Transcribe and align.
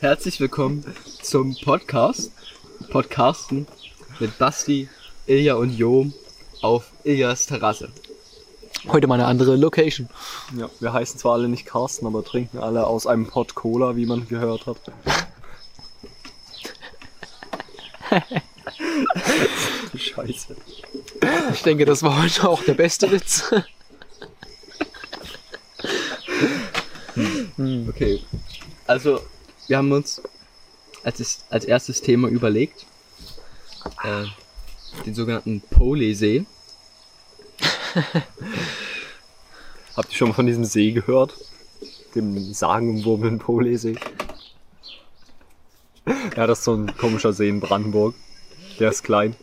Herzlich 0.00 0.38
willkommen 0.38 0.84
zum 1.22 1.56
Podcast. 1.62 2.30
Podcasten 2.90 3.66
mit 4.18 4.36
Basti, 4.38 4.90
Ilja 5.26 5.54
und 5.54 5.70
Jo 5.70 6.12
auf 6.60 6.92
Iljas 7.04 7.46
Terrasse. 7.46 7.88
Heute 8.88 9.06
mal 9.06 9.14
eine 9.14 9.24
andere 9.24 9.56
Location. 9.56 10.10
Ja, 10.58 10.68
wir 10.78 10.92
heißen 10.92 11.18
zwar 11.18 11.32
alle 11.34 11.48
nicht 11.48 11.64
Carsten, 11.64 12.06
aber 12.06 12.22
trinken 12.22 12.58
alle 12.58 12.86
aus 12.86 13.06
einem 13.06 13.28
Pot 13.28 13.54
Cola, 13.54 13.96
wie 13.96 14.04
man 14.04 14.28
gehört 14.28 14.66
hat. 14.66 14.76
Scheiße. 19.96 20.54
Ich 21.52 21.62
denke, 21.62 21.84
das 21.84 22.02
war 22.02 22.22
heute 22.22 22.48
auch 22.48 22.62
der 22.62 22.74
beste 22.74 23.10
Witz. 23.10 23.52
Okay. 27.88 28.22
Also, 28.86 29.20
wir 29.66 29.76
haben 29.76 29.92
uns 29.92 30.22
als, 31.04 31.44
als 31.50 31.64
erstes 31.64 32.00
Thema 32.00 32.28
überlegt, 32.28 32.86
äh, 34.02 34.24
den 35.04 35.14
sogenannten 35.14 35.60
Polesee. 35.60 36.46
Habt 39.96 40.10
ihr 40.10 40.16
schon 40.16 40.28
mal 40.28 40.34
von 40.34 40.46
diesem 40.46 40.64
See 40.64 40.92
gehört? 40.92 41.34
Dem 42.14 42.52
sagenumwobenen 42.54 43.38
Polesee? 43.38 43.96
Ja, 46.36 46.46
das 46.46 46.60
ist 46.60 46.64
so 46.64 46.74
ein 46.74 46.96
komischer 46.96 47.32
See 47.32 47.48
in 47.48 47.60
Brandenburg. 47.60 48.14
Der 48.78 48.90
ist 48.90 49.02
klein 49.02 49.36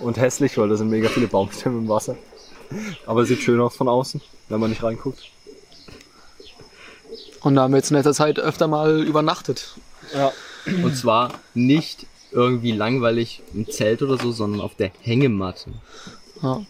und 0.00 0.18
hässlich, 0.18 0.56
weil 0.58 0.68
da 0.68 0.76
sind 0.76 0.90
mega 0.90 1.08
viele 1.08 1.26
Baumstämme 1.28 1.78
im 1.78 1.88
Wasser. 1.88 2.16
Aber 3.06 3.24
sieht 3.24 3.40
schön 3.40 3.60
aus 3.60 3.76
von 3.76 3.88
außen, 3.88 4.20
wenn 4.48 4.60
man 4.60 4.70
nicht 4.70 4.82
reinguckt. 4.82 5.30
Und 7.42 7.54
da 7.54 7.62
haben 7.62 7.72
wir 7.72 7.78
jetzt 7.78 7.90
in 7.90 7.96
letzter 7.96 8.14
Zeit 8.14 8.38
öfter 8.38 8.68
mal 8.68 9.02
übernachtet. 9.02 9.74
Ja. 10.14 10.32
Und 10.66 10.96
zwar 10.96 11.32
nicht 11.54 12.06
irgendwie 12.32 12.72
langweilig 12.72 13.42
im 13.54 13.68
Zelt 13.68 14.02
oder 14.02 14.18
so, 14.18 14.30
sondern 14.30 14.60
auf 14.60 14.74
der 14.74 14.90
Hängematte. 15.00 15.70
Ja. 16.42 16.64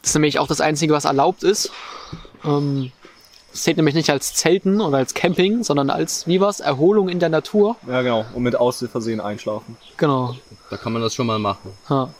Das 0.00 0.10
ist 0.10 0.14
nämlich 0.14 0.38
auch 0.38 0.46
das 0.46 0.60
Einzige, 0.60 0.94
was 0.94 1.04
erlaubt 1.04 1.42
ist. 1.42 1.70
Ähm, 2.44 2.92
es 3.52 3.62
zählt 3.62 3.76
nämlich 3.76 3.94
nicht 3.94 4.10
als 4.10 4.34
Zelten 4.34 4.80
oder 4.80 4.98
als 4.98 5.14
Camping, 5.14 5.64
sondern 5.64 5.90
als, 5.90 6.26
wie 6.26 6.40
war's, 6.40 6.60
Erholung 6.60 7.08
in 7.08 7.18
der 7.18 7.28
Natur. 7.28 7.76
Ja, 7.88 8.02
genau. 8.02 8.24
Und 8.34 8.42
mit 8.42 8.54
Außenversehen 8.56 9.20
einschlafen. 9.20 9.76
Genau. 9.96 10.36
Da 10.70 10.76
kann 10.76 10.92
man 10.92 11.02
das 11.02 11.14
schon 11.14 11.26
mal 11.26 11.38
machen. 11.38 11.70
Ja. 11.88 12.10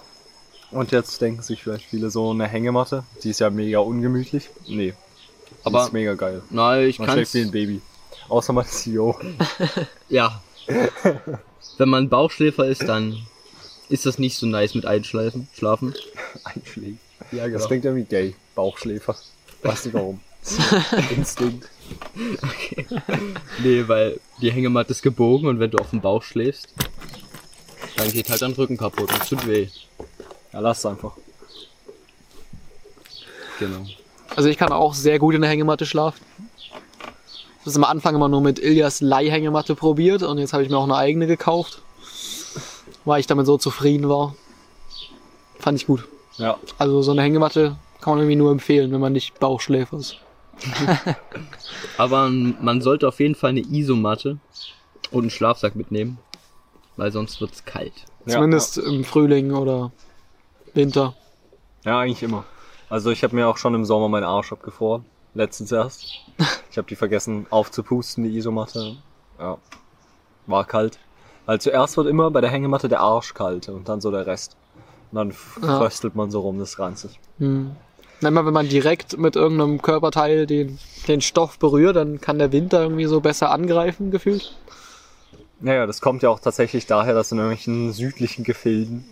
Und 0.72 0.92
jetzt 0.92 1.20
denken 1.20 1.42
sich 1.42 1.62
vielleicht 1.62 1.86
viele 1.86 2.10
so 2.10 2.30
eine 2.30 2.46
Hängematte. 2.46 3.04
Die 3.24 3.30
ist 3.30 3.40
ja 3.40 3.50
mega 3.50 3.78
ungemütlich. 3.80 4.50
Nee. 4.66 4.92
Die 4.92 5.66
Aber- 5.66 5.84
ist 5.84 5.92
mega 5.92 6.14
geil. 6.14 6.42
Na, 6.50 6.80
ich 6.80 6.98
Man 6.98 7.06
kann 7.08 7.16
schläft 7.16 7.34
wie 7.34 7.40
ein 7.42 7.50
Baby. 7.50 7.80
Außer 8.28 8.52
man 8.52 8.64
ist 8.64 8.86
Jo. 8.86 9.18
Ja. 10.08 10.40
Wenn 11.78 11.88
man 11.88 12.08
Bauchschläfer 12.08 12.66
ist, 12.66 12.82
dann 12.88 13.16
ist 13.88 14.06
das 14.06 14.18
nicht 14.18 14.36
so 14.36 14.46
nice 14.46 14.74
mit 14.74 14.86
Einschlafen. 14.86 15.48
Schlafen. 15.54 15.94
Einschläft. 16.44 16.98
Ja, 17.32 17.48
Das 17.48 17.66
klingt 17.66 17.84
irgendwie 17.84 18.04
gay. 18.04 18.34
Bauchschläfer. 18.54 19.16
Weiß 19.62 19.84
nicht 19.84 19.94
warum. 19.94 20.20
Instinkt. 21.16 21.68
Nee, 23.62 23.84
weil 23.86 24.20
die 24.40 24.50
Hängematte 24.50 24.92
ist 24.92 25.02
gebogen 25.02 25.48
und 25.48 25.60
wenn 25.60 25.70
du 25.70 25.78
auf 25.78 25.90
dem 25.90 26.00
Bauch 26.00 26.22
schläfst, 26.22 26.72
dann 27.96 28.10
geht 28.10 28.30
halt 28.30 28.42
dein 28.42 28.52
Rücken 28.52 28.76
kaputt 28.76 29.12
und 29.12 29.22
es 29.22 29.28
tut 29.28 29.46
weh. 29.46 29.68
Ja, 30.52 30.60
lass 30.60 30.84
einfach. 30.86 31.12
Genau. 33.58 33.84
Also 34.36 34.48
ich 34.48 34.56
kann 34.56 34.72
auch 34.72 34.94
sehr 34.94 35.18
gut 35.18 35.34
in 35.34 35.42
der 35.42 35.50
Hängematte 35.50 35.84
schlafen. 35.84 36.24
Ich 36.58 36.72
habe 37.60 37.70
es 37.70 37.76
am 37.76 37.84
Anfang 37.84 38.14
immer 38.14 38.28
nur 38.28 38.40
mit 38.40 38.58
Ilias 38.58 39.00
Leihhängematte 39.00 39.74
probiert 39.74 40.22
und 40.22 40.38
jetzt 40.38 40.52
habe 40.52 40.62
ich 40.62 40.70
mir 40.70 40.78
auch 40.78 40.84
eine 40.84 40.96
eigene 40.96 41.26
gekauft. 41.26 41.82
Weil 43.04 43.20
ich 43.20 43.26
damit 43.26 43.46
so 43.46 43.58
zufrieden 43.58 44.08
war. 44.08 44.34
Fand 45.58 45.78
ich 45.78 45.86
gut. 45.86 46.06
Ja. 46.38 46.58
Also 46.78 47.02
so 47.02 47.10
eine 47.10 47.22
Hängematte 47.22 47.76
kann 48.00 48.12
man 48.14 48.20
irgendwie 48.20 48.36
nur 48.36 48.50
empfehlen, 48.50 48.92
wenn 48.92 49.00
man 49.00 49.12
nicht 49.12 49.38
Bauchschläfer 49.40 49.98
ist. 49.98 50.16
Aber 51.98 52.28
man 52.28 52.80
sollte 52.80 53.08
auf 53.08 53.20
jeden 53.20 53.34
Fall 53.34 53.50
eine 53.50 53.60
Isomatte 53.60 54.38
und 55.10 55.22
einen 55.22 55.30
Schlafsack 55.30 55.76
mitnehmen, 55.76 56.18
weil 56.96 57.12
sonst 57.12 57.40
wird's 57.40 57.64
kalt. 57.64 57.92
Ja, 58.26 58.34
Zumindest 58.34 58.78
im 58.78 59.04
Frühling 59.04 59.52
oder 59.52 59.92
Winter. 60.74 61.14
Ja, 61.84 62.00
eigentlich 62.00 62.22
immer. 62.22 62.44
Also 62.88 63.10
ich 63.10 63.22
habe 63.24 63.34
mir 63.36 63.48
auch 63.48 63.56
schon 63.56 63.74
im 63.74 63.84
Sommer 63.84 64.08
meinen 64.08 64.24
Arsch 64.24 64.52
abgefroren. 64.52 65.04
Letztens 65.34 65.70
erst. 65.72 66.04
Ich 66.70 66.76
habe 66.76 66.88
die 66.88 66.96
vergessen 66.96 67.46
aufzupusten, 67.50 68.24
die 68.24 68.36
Isomatte. 68.36 68.96
Ja. 69.38 69.58
War 70.46 70.64
kalt. 70.64 70.98
Weil 71.46 71.60
zuerst 71.60 71.96
wird 71.96 72.08
immer 72.08 72.30
bei 72.30 72.40
der 72.40 72.50
Hängematte 72.50 72.88
der 72.88 73.00
Arsch 73.00 73.32
kalt 73.34 73.68
und 73.68 73.88
dann 73.88 74.00
so 74.00 74.10
der 74.10 74.26
Rest. 74.26 74.56
Und 75.12 75.16
dann 75.16 75.30
Ja. 75.62 75.78
fröstelt 75.78 76.14
man 76.16 76.30
so 76.30 76.40
rum, 76.40 76.58
das 76.58 76.70
ist 76.70 76.78
ranzig. 76.78 77.18
Hm. 78.20 78.28
Immer 78.28 78.46
wenn 78.46 78.52
man 78.54 78.68
direkt 78.68 79.18
mit 79.18 79.36
irgendeinem 79.36 79.80
Körperteil 79.82 80.46
den, 80.46 80.78
den 81.08 81.20
Stoff 81.20 81.58
berührt, 81.58 81.96
dann 81.96 82.20
kann 82.20 82.38
der 82.38 82.52
Winter 82.52 82.82
irgendwie 82.82 83.06
so 83.06 83.20
besser 83.20 83.50
angreifen, 83.50 84.10
gefühlt. 84.10 84.54
Naja, 85.60 85.86
das 85.86 86.00
kommt 86.00 86.22
ja 86.22 86.30
auch 86.30 86.40
tatsächlich 86.40 86.86
daher, 86.86 87.14
dass 87.14 87.32
in 87.32 87.38
irgendwelchen 87.38 87.92
südlichen 87.92 88.44
Gefilden 88.44 89.04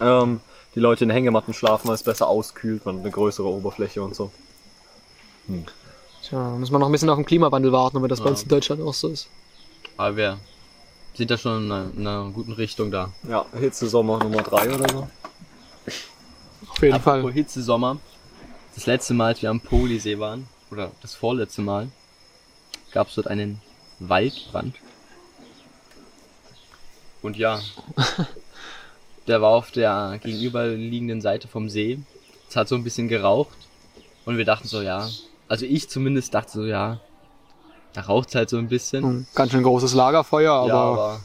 ähm, 0.00 0.40
die 0.74 0.80
Leute 0.80 1.04
in 1.04 1.10
Hängematten 1.10 1.54
schlafen, 1.54 1.88
weil 1.88 1.94
es 1.94 2.02
besser 2.02 2.28
auskühlt, 2.28 2.84
man 2.84 2.96
hat 2.96 3.02
eine 3.02 3.10
größere 3.10 3.46
Oberfläche 3.48 4.02
und 4.02 4.14
so. 4.14 4.30
Tja, 6.22 6.38
da 6.50 6.50
muss 6.58 6.70
man 6.70 6.80
noch 6.80 6.88
ein 6.88 6.92
bisschen 6.92 7.08
auf 7.08 7.16
den 7.16 7.24
Klimawandel 7.24 7.72
warten, 7.72 7.96
damit 7.96 8.10
das 8.10 8.18
bei 8.20 8.26
Ja. 8.26 8.30
uns 8.32 8.42
in 8.42 8.48
Deutschland 8.50 8.82
auch 8.82 8.92
so 8.92 9.08
ist. 9.08 9.28
Aber 9.96 10.16
wir 10.16 10.38
sind 11.14 11.30
da 11.30 11.38
schon 11.38 11.64
in 11.64 11.72
einer, 11.72 11.90
in 11.96 12.06
einer 12.06 12.30
guten 12.32 12.52
Richtung 12.52 12.90
da. 12.90 13.10
Ja, 13.28 13.46
Hitze 13.58 13.88
Sommer 13.88 14.18
Nummer 14.18 14.42
drei 14.42 14.68
oder 14.74 14.86
so. 14.92 15.08
Auf 16.68 16.82
jeden 16.82 16.94
Apropos 16.94 17.22
Fall. 17.22 17.32
Hitze 17.32 17.62
Sommer. 17.62 17.96
Das 18.78 18.86
letzte 18.86 19.12
Mal, 19.12 19.26
als 19.26 19.42
wir 19.42 19.50
am 19.50 19.60
Polisee 19.60 20.20
waren, 20.20 20.46
oder 20.70 20.92
das 21.02 21.16
vorletzte 21.16 21.62
Mal, 21.62 21.88
gab 22.92 23.08
es 23.08 23.16
dort 23.16 23.26
einen 23.26 23.60
Waldbrand. 23.98 24.76
Und 27.20 27.36
ja, 27.36 27.60
der 29.26 29.42
war 29.42 29.50
auf 29.50 29.72
der 29.72 30.20
gegenüberliegenden 30.22 31.20
Seite 31.20 31.48
vom 31.48 31.68
See. 31.68 31.98
Es 32.48 32.54
hat 32.54 32.68
so 32.68 32.76
ein 32.76 32.84
bisschen 32.84 33.08
geraucht. 33.08 33.58
Und 34.24 34.36
wir 34.36 34.44
dachten 34.44 34.68
so, 34.68 34.80
ja, 34.80 35.08
also 35.48 35.66
ich 35.66 35.90
zumindest 35.90 36.32
dachte 36.32 36.52
so, 36.52 36.64
ja, 36.64 37.00
da 37.94 38.02
raucht's 38.02 38.36
halt 38.36 38.48
so 38.48 38.58
ein 38.58 38.68
bisschen. 38.68 39.04
Ein 39.04 39.26
Ganz 39.34 39.50
schön 39.50 39.64
großes 39.64 39.92
Lagerfeuer, 39.92 40.52
aber, 40.52 40.68
ja, 40.68 40.74
aber 40.74 41.20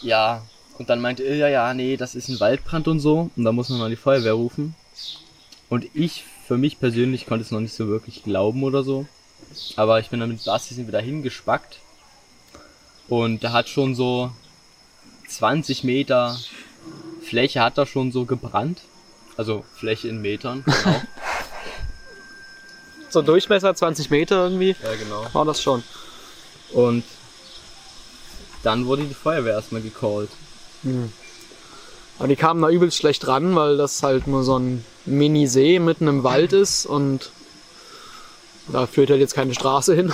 ja. 0.00 0.42
Und 0.78 0.88
dann 0.88 1.02
meinte 1.02 1.24
Ilja, 1.24 1.48
ja, 1.48 1.74
nee, 1.74 1.98
das 1.98 2.14
ist 2.14 2.30
ein 2.30 2.40
Waldbrand 2.40 2.88
und 2.88 3.00
so. 3.00 3.28
Und 3.36 3.44
da 3.44 3.52
muss 3.52 3.68
man 3.68 3.80
mal 3.80 3.90
die 3.90 3.96
Feuerwehr 3.96 4.32
rufen. 4.32 4.74
Und 5.72 5.86
ich, 5.94 6.24
für 6.46 6.58
mich 6.58 6.78
persönlich, 6.78 7.24
konnte 7.24 7.46
es 7.46 7.50
noch 7.50 7.60
nicht 7.60 7.72
so 7.72 7.88
wirklich 7.88 8.22
glauben 8.22 8.62
oder 8.62 8.82
so. 8.82 9.06
Aber 9.74 10.00
ich 10.00 10.10
bin 10.10 10.20
dann 10.20 10.28
mit 10.28 10.44
Basti 10.44 10.74
sind 10.74 10.86
wir 10.86 10.92
da 10.92 10.98
hingespackt. 10.98 11.78
Und 13.08 13.42
da 13.42 13.52
hat 13.52 13.70
schon 13.70 13.94
so 13.94 14.30
20 15.28 15.82
Meter 15.82 16.38
Fläche 17.22 17.62
hat 17.62 17.78
da 17.78 17.86
schon 17.86 18.12
so 18.12 18.26
gebrannt. 18.26 18.82
Also 19.38 19.64
Fläche 19.74 20.08
in 20.08 20.20
Metern, 20.20 20.62
genau. 20.62 21.00
so 23.08 23.22
Durchmesser 23.22 23.74
20 23.74 24.10
Meter 24.10 24.44
irgendwie 24.44 24.76
ja, 24.82 24.94
genau. 24.96 25.26
war 25.32 25.46
das 25.46 25.62
schon. 25.62 25.82
Und 26.74 27.02
dann 28.62 28.84
wurde 28.84 29.04
die 29.04 29.14
Feuerwehr 29.14 29.54
erstmal 29.54 29.80
gecallt. 29.80 30.28
Aber 32.18 32.28
die 32.28 32.36
kamen 32.36 32.60
da 32.60 32.68
übelst 32.68 32.98
schlecht 32.98 33.26
ran, 33.26 33.56
weil 33.56 33.78
das 33.78 34.02
halt 34.02 34.26
nur 34.26 34.44
so 34.44 34.58
ein 34.58 34.84
Mini-See 35.04 35.78
mitten 35.78 36.08
im 36.08 36.24
Wald 36.24 36.52
ist 36.52 36.86
und 36.86 37.30
da 38.68 38.86
führt 38.86 39.10
halt 39.10 39.20
jetzt 39.20 39.34
keine 39.34 39.54
Straße 39.54 39.94
hin. 39.94 40.12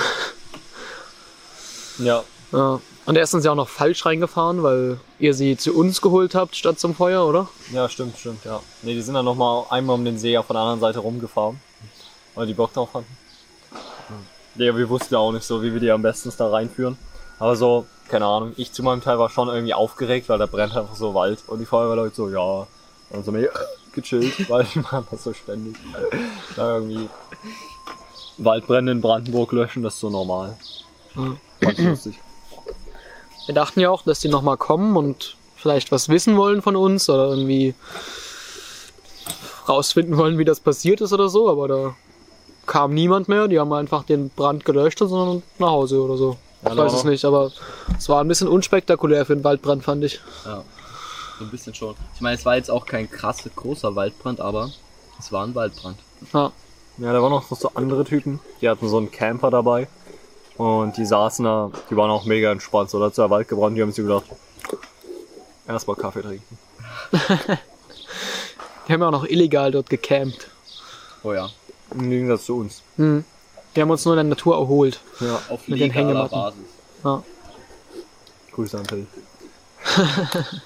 Ja. 1.98 2.24
Ja. 2.52 2.80
Und 3.06 3.16
er 3.16 3.22
ist 3.22 3.32
uns 3.34 3.44
ja 3.44 3.52
auch 3.52 3.56
noch 3.56 3.68
falsch 3.68 4.04
reingefahren, 4.04 4.62
weil 4.62 5.00
ihr 5.18 5.32
sie 5.32 5.56
zu 5.56 5.74
uns 5.74 6.00
geholt 6.00 6.34
habt 6.34 6.56
statt 6.56 6.78
zum 6.78 6.94
Feuer, 6.94 7.26
oder? 7.26 7.48
Ja, 7.72 7.88
stimmt, 7.88 8.18
stimmt, 8.18 8.44
ja. 8.44 8.60
Nee, 8.82 8.94
die 8.94 9.00
sind 9.02 9.14
dann 9.14 9.24
nochmal 9.24 9.64
einmal 9.70 9.94
um 9.94 10.04
den 10.04 10.18
See 10.18 10.36
auf 10.36 10.46
der 10.46 10.56
anderen 10.56 10.80
Seite 10.80 10.98
rumgefahren. 10.98 11.58
Weil 12.34 12.46
die 12.46 12.54
Bock 12.54 12.72
drauf 12.72 12.90
hatten. 12.94 13.16
Ja, 14.56 14.76
wir 14.76 14.88
wussten 14.88 15.14
ja 15.14 15.20
auch 15.20 15.32
nicht 15.32 15.44
so, 15.44 15.62
wie 15.62 15.72
wir 15.72 15.80
die 15.80 15.90
am 15.90 16.02
besten 16.02 16.32
da 16.36 16.50
reinführen. 16.50 16.98
Aber 17.38 17.56
so, 17.56 17.86
keine 18.08 18.26
Ahnung, 18.26 18.52
ich 18.56 18.72
zu 18.72 18.82
meinem 18.82 19.02
Teil 19.02 19.18
war 19.18 19.30
schon 19.30 19.48
irgendwie 19.48 19.74
aufgeregt, 19.74 20.28
weil 20.28 20.38
da 20.38 20.46
brennt 20.46 20.76
einfach 20.76 20.96
so 20.96 21.14
Wald. 21.14 21.44
Und 21.46 21.60
die 21.60 21.66
Feuerwehrleute 21.66 22.14
so, 22.14 22.28
ja. 22.28 22.66
Und 23.10 23.24
so 23.24 23.32
mega 23.32 23.50
gechillt, 23.92 24.48
weil 24.50 24.64
die 24.64 24.80
machen 24.80 25.06
das 25.10 25.24
so 25.24 25.32
ständig. 25.32 25.76
Da 26.56 26.76
irgendwie 26.76 27.08
Waldbrände 28.38 28.92
in 28.92 29.00
Brandenburg 29.00 29.52
löschen, 29.52 29.82
das 29.82 29.94
ist 29.94 30.00
so 30.00 30.10
normal. 30.10 30.56
Fand 31.14 31.78
ich 31.78 31.84
lustig. 31.84 32.20
Wir 33.46 33.54
dachten 33.54 33.80
ja 33.80 33.90
auch, 33.90 34.02
dass 34.02 34.20
die 34.20 34.28
nochmal 34.28 34.56
kommen 34.56 34.96
und 34.96 35.36
vielleicht 35.56 35.90
was 35.90 36.08
wissen 36.08 36.36
wollen 36.36 36.62
von 36.62 36.76
uns 36.76 37.08
oder 37.08 37.30
irgendwie 37.30 37.74
rausfinden 39.68 40.16
wollen, 40.16 40.38
wie 40.38 40.44
das 40.44 40.60
passiert 40.60 41.00
ist 41.00 41.12
oder 41.12 41.28
so, 41.28 41.50
aber 41.50 41.68
da 41.68 41.96
kam 42.66 42.94
niemand 42.94 43.28
mehr. 43.28 43.48
Die 43.48 43.58
haben 43.58 43.72
einfach 43.72 44.04
den 44.04 44.30
Brand 44.30 44.64
gelöscht 44.64 45.02
und 45.02 45.08
sind 45.08 45.42
nach 45.58 45.70
Hause 45.70 46.02
oder 46.02 46.16
so. 46.16 46.36
Ja, 46.64 46.72
ich 46.72 46.76
weiß 46.76 46.92
es 46.92 47.04
nicht, 47.04 47.24
aber 47.24 47.52
es 47.96 48.08
war 48.08 48.20
ein 48.20 48.28
bisschen 48.28 48.48
unspektakulär 48.48 49.24
für 49.26 49.32
einen 49.32 49.44
Waldbrand, 49.44 49.84
fand 49.84 50.04
ich. 50.04 50.20
Ja. 50.44 50.62
So 51.38 51.44
ein 51.44 51.50
bisschen 51.50 51.74
schon. 51.74 51.94
Ich 52.14 52.20
meine, 52.20 52.36
es 52.36 52.44
war 52.44 52.56
jetzt 52.56 52.70
auch 52.70 52.84
kein 52.86 53.10
krasser, 53.10 53.50
großer 53.54 53.94
Waldbrand, 53.94 54.40
aber 54.40 54.70
es 55.18 55.30
war 55.30 55.44
ein 55.44 55.54
Waldbrand. 55.54 55.98
Ja. 56.32 56.52
Ja, 56.98 57.12
da 57.12 57.22
waren 57.22 57.30
noch 57.30 57.48
so 57.48 57.70
andere 57.74 58.04
Typen. 58.04 58.40
Die 58.60 58.68
hatten 58.68 58.88
so 58.88 58.96
einen 58.96 59.12
Camper 59.12 59.50
dabei. 59.50 59.86
Und 60.56 60.96
die 60.96 61.06
saßen 61.06 61.44
da, 61.44 61.70
die 61.88 61.96
waren 61.96 62.10
auch 62.10 62.24
mega 62.24 62.50
entspannt. 62.50 62.90
So, 62.90 62.98
da 62.98 63.06
hat 63.06 63.16
der 63.16 63.30
Wald 63.30 63.46
gebrannt, 63.46 63.76
die 63.76 63.82
haben 63.82 63.92
sich 63.92 64.04
gedacht, 64.04 64.24
erstmal 65.68 65.96
Kaffee 65.96 66.22
trinken. 66.22 66.58
Die 68.88 68.94
haben 68.94 69.02
ja 69.02 69.08
auch 69.08 69.12
noch 69.12 69.26
illegal 69.26 69.70
dort 69.70 69.90
gecampt. 69.90 70.48
Oh 71.22 71.34
ja. 71.34 71.50
Im 71.92 72.08
Gegensatz 72.08 72.46
zu 72.46 72.56
uns. 72.56 72.82
Hm. 72.96 73.22
Die 73.76 73.82
haben 73.82 73.90
uns 73.90 74.04
nur 74.06 74.14
in 74.14 74.16
der 74.16 74.24
Natur 74.24 74.56
erholt. 74.56 74.98
Ja, 75.20 75.42
Auf 75.50 75.68
Mit 75.68 75.78
den 75.78 75.90
Hängematten. 75.90 76.30
Basis. 76.30 76.60
Ja. 77.04 77.22
Grüße 78.52 78.78
an 78.78 78.86
Till. 78.86 79.06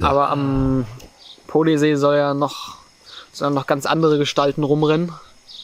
Aber 0.00 0.30
am 0.30 0.86
Polysee 1.46 1.94
soll 1.96 2.16
ja 2.16 2.34
noch, 2.34 2.76
sollen 3.32 3.54
noch 3.54 3.66
ganz 3.66 3.86
andere 3.86 4.18
Gestalten 4.18 4.62
rumrennen. 4.62 5.10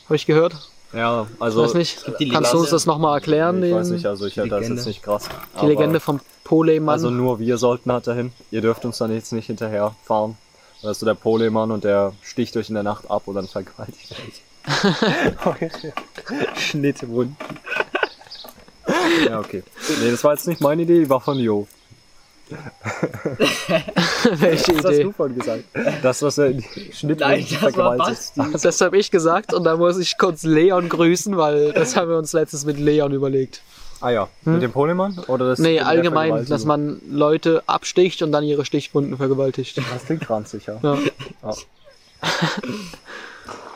Habe 0.06 0.16
ich 0.16 0.26
gehört. 0.26 0.54
Ja, 0.92 1.26
Ich 1.34 1.40
also. 1.42 1.62
weiß 1.64 1.74
nicht. 1.74 2.04
die 2.18 2.28
Kannst 2.28 2.52
du 2.52 2.58
uns 2.58 2.70
das 2.70 2.86
nochmal 2.86 3.14
erklären? 3.16 3.62
Ich 3.62 3.74
weiß 3.74 3.88
nicht, 3.90 4.06
also 4.06 4.26
ich 4.26 4.34
das 4.34 4.44
ist 4.46 4.50
Legende. 4.52 4.74
jetzt 4.74 4.86
nicht 4.86 5.02
krass. 5.02 5.28
Die 5.60 5.66
Legende 5.66 6.00
vom 6.00 6.20
Poleymann. 6.44 6.92
Also 6.94 7.10
nur 7.10 7.38
wir 7.38 7.56
sollten 7.58 7.90
halt 7.92 8.06
dahin. 8.06 8.32
Ihr 8.50 8.60
dürft 8.60 8.84
uns 8.84 8.98
dann 8.98 9.12
jetzt 9.12 9.32
nicht 9.32 9.46
hinterher 9.46 9.94
fahren. 10.04 10.36
Da 10.82 10.90
ist 10.90 11.00
so 11.00 11.06
der 11.06 11.14
Polemann 11.14 11.70
und 11.70 11.84
der 11.84 12.12
sticht 12.22 12.56
euch 12.56 12.68
in 12.68 12.74
der 12.74 12.82
Nacht 12.82 13.10
ab 13.10 13.22
und 13.26 13.36
dann 13.36 13.46
vergewaltigt 13.48 14.12
euch. 14.12 14.42
Schnittwunden. 16.56 17.36
Ja, 19.28 19.38
okay. 19.38 19.62
Nee, 20.02 20.10
das 20.10 20.22
war 20.24 20.32
jetzt 20.32 20.46
nicht 20.46 20.60
meine 20.60 20.82
Idee, 20.82 21.00
die 21.00 21.10
war 21.10 21.20
von 21.20 21.38
Jo. 21.38 21.66
Welche 24.34 24.76
Was 24.76 24.84
hast 24.84 24.92
Idee? 24.92 25.02
du 25.04 25.12
von 25.12 25.34
gesagt? 25.34 25.64
Das, 26.02 26.22
was 26.22 26.38
er 26.38 26.46
in 26.48 26.58
die 26.58 26.92
Schnittwunden 26.92 27.18
Nein, 27.18 27.40
das 27.40 27.52
war 27.52 27.58
vergewaltigt. 27.70 28.32
Basti. 28.36 28.62
Das 28.62 28.80
habe 28.80 28.98
ich 28.98 29.10
gesagt 29.10 29.54
und 29.54 29.64
da 29.64 29.76
muss 29.76 29.98
ich 29.98 30.18
kurz 30.18 30.42
Leon 30.42 30.88
grüßen, 30.88 31.36
weil 31.36 31.72
das 31.72 31.96
haben 31.96 32.10
wir 32.10 32.18
uns 32.18 32.32
letztens 32.32 32.64
mit 32.66 32.78
Leon 32.78 33.12
überlegt. 33.12 33.62
Ah 34.00 34.10
ja, 34.10 34.28
mit 34.44 34.60
dem 34.62 34.72
Polemann? 34.72 35.18
Oder 35.28 35.46
das 35.48 35.60
Nee, 35.60 35.78
allgemein, 35.80 36.44
dass 36.46 36.64
man 36.64 37.00
Leute 37.08 37.62
absticht 37.66 38.20
und 38.22 38.32
dann 38.32 38.42
ihre 38.44 38.64
Stichwunden 38.64 39.16
vergewaltigt. 39.16 39.78
Das 39.78 40.04
klingt 40.04 40.28
ranzig, 40.28 40.66
ja. 40.66 40.78
Ja. 40.82 40.98
ja. 41.42 41.54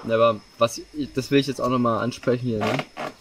Ja, 0.09 0.15
Aber 0.15 0.41
was, 0.59 0.81
das 1.15 1.31
will 1.31 1.39
ich 1.41 1.47
jetzt 1.47 1.61
auch 1.61 1.69
nochmal 1.69 2.03
ansprechen 2.03 2.47
hier, 2.47 2.59
ne? 2.59 2.73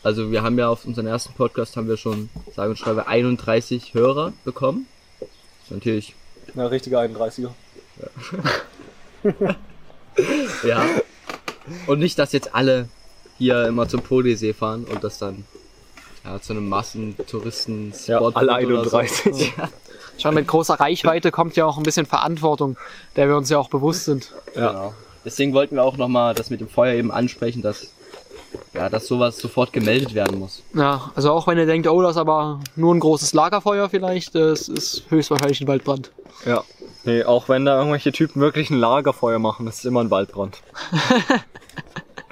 Also 0.05 0.29
wir 0.29 0.43
haben 0.43 0.59
ja 0.59 0.69
auf 0.69 0.85
unseren 0.85 1.07
ersten 1.07 1.33
Podcast 1.33 1.75
haben 1.77 1.87
wir 1.87 1.97
schon, 1.97 2.29
sage 2.55 2.69
und 2.69 2.77
schreibe, 2.77 3.07
31 3.07 3.95
Hörer 3.95 4.33
bekommen. 4.43 4.85
Ist 5.19 5.71
Natürlich, 5.71 6.13
Na, 6.53 6.67
richtiger 6.67 7.01
31er. 7.01 7.49
ja. 10.63 10.85
Und 11.87 11.97
nicht, 11.97 12.19
dass 12.19 12.33
jetzt 12.33 12.53
alle 12.53 12.87
hier 13.39 13.65
immer 13.65 13.89
zum 13.89 14.03
Polysee 14.03 14.53
fahren 14.53 14.83
und 14.83 15.03
das 15.03 15.17
dann 15.17 15.43
ja, 16.23 16.39
zu 16.39 16.53
einem 16.53 16.69
massentouristen 16.69 17.91
Ja, 18.05 18.19
alle 18.21 18.53
31. 18.53 19.53
Schon 20.19 20.35
mit 20.35 20.47
großer 20.47 20.75
Reichweite 20.75 21.31
kommt 21.31 21.55
ja 21.55 21.65
auch 21.65 21.77
ein 21.77 21.83
bisschen 21.83 22.05
Verantwortung, 22.05 22.77
der 23.15 23.27
wir 23.27 23.37
uns 23.37 23.49
ja 23.49 23.57
auch 23.57 23.69
bewusst 23.69 24.05
sind. 24.05 24.31
Ja. 24.53 24.67
Genau. 24.67 24.93
Deswegen 25.25 25.53
wollten 25.53 25.77
wir 25.77 25.83
auch 25.83 25.97
nochmal 25.97 26.35
das 26.35 26.51
mit 26.51 26.61
dem 26.61 26.69
Feuer 26.69 26.93
eben 26.93 27.11
ansprechen, 27.11 27.63
dass, 27.63 27.91
ja, 28.73 28.89
dass 28.89 29.07
sowas 29.07 29.37
sofort 29.37 29.73
gemeldet 29.73 30.13
werden 30.13 30.39
muss. 30.39 30.63
Ja, 30.73 31.11
also 31.15 31.31
auch 31.31 31.47
wenn 31.47 31.57
ihr 31.57 31.65
denkt, 31.65 31.87
oh, 31.87 32.01
das 32.01 32.11
ist 32.11 32.17
aber 32.17 32.59
nur 32.75 32.93
ein 32.93 32.99
großes 32.99 33.33
Lagerfeuer 33.33 33.89
vielleicht, 33.89 34.35
das 34.35 34.67
ist 34.67 35.03
höchstwahrscheinlich 35.09 35.61
ein 35.61 35.67
Waldbrand. 35.67 36.11
Ja. 36.45 36.63
Nee, 37.05 37.23
auch 37.23 37.49
wenn 37.49 37.65
da 37.65 37.77
irgendwelche 37.77 38.11
Typen 38.11 38.41
wirklich 38.41 38.71
ein 38.71 38.79
Lagerfeuer 38.79 39.37
machen, 39.37 39.65
das 39.67 39.77
ist 39.77 39.85
immer 39.85 40.01
ein 40.01 40.09
Waldbrand. 40.09 40.61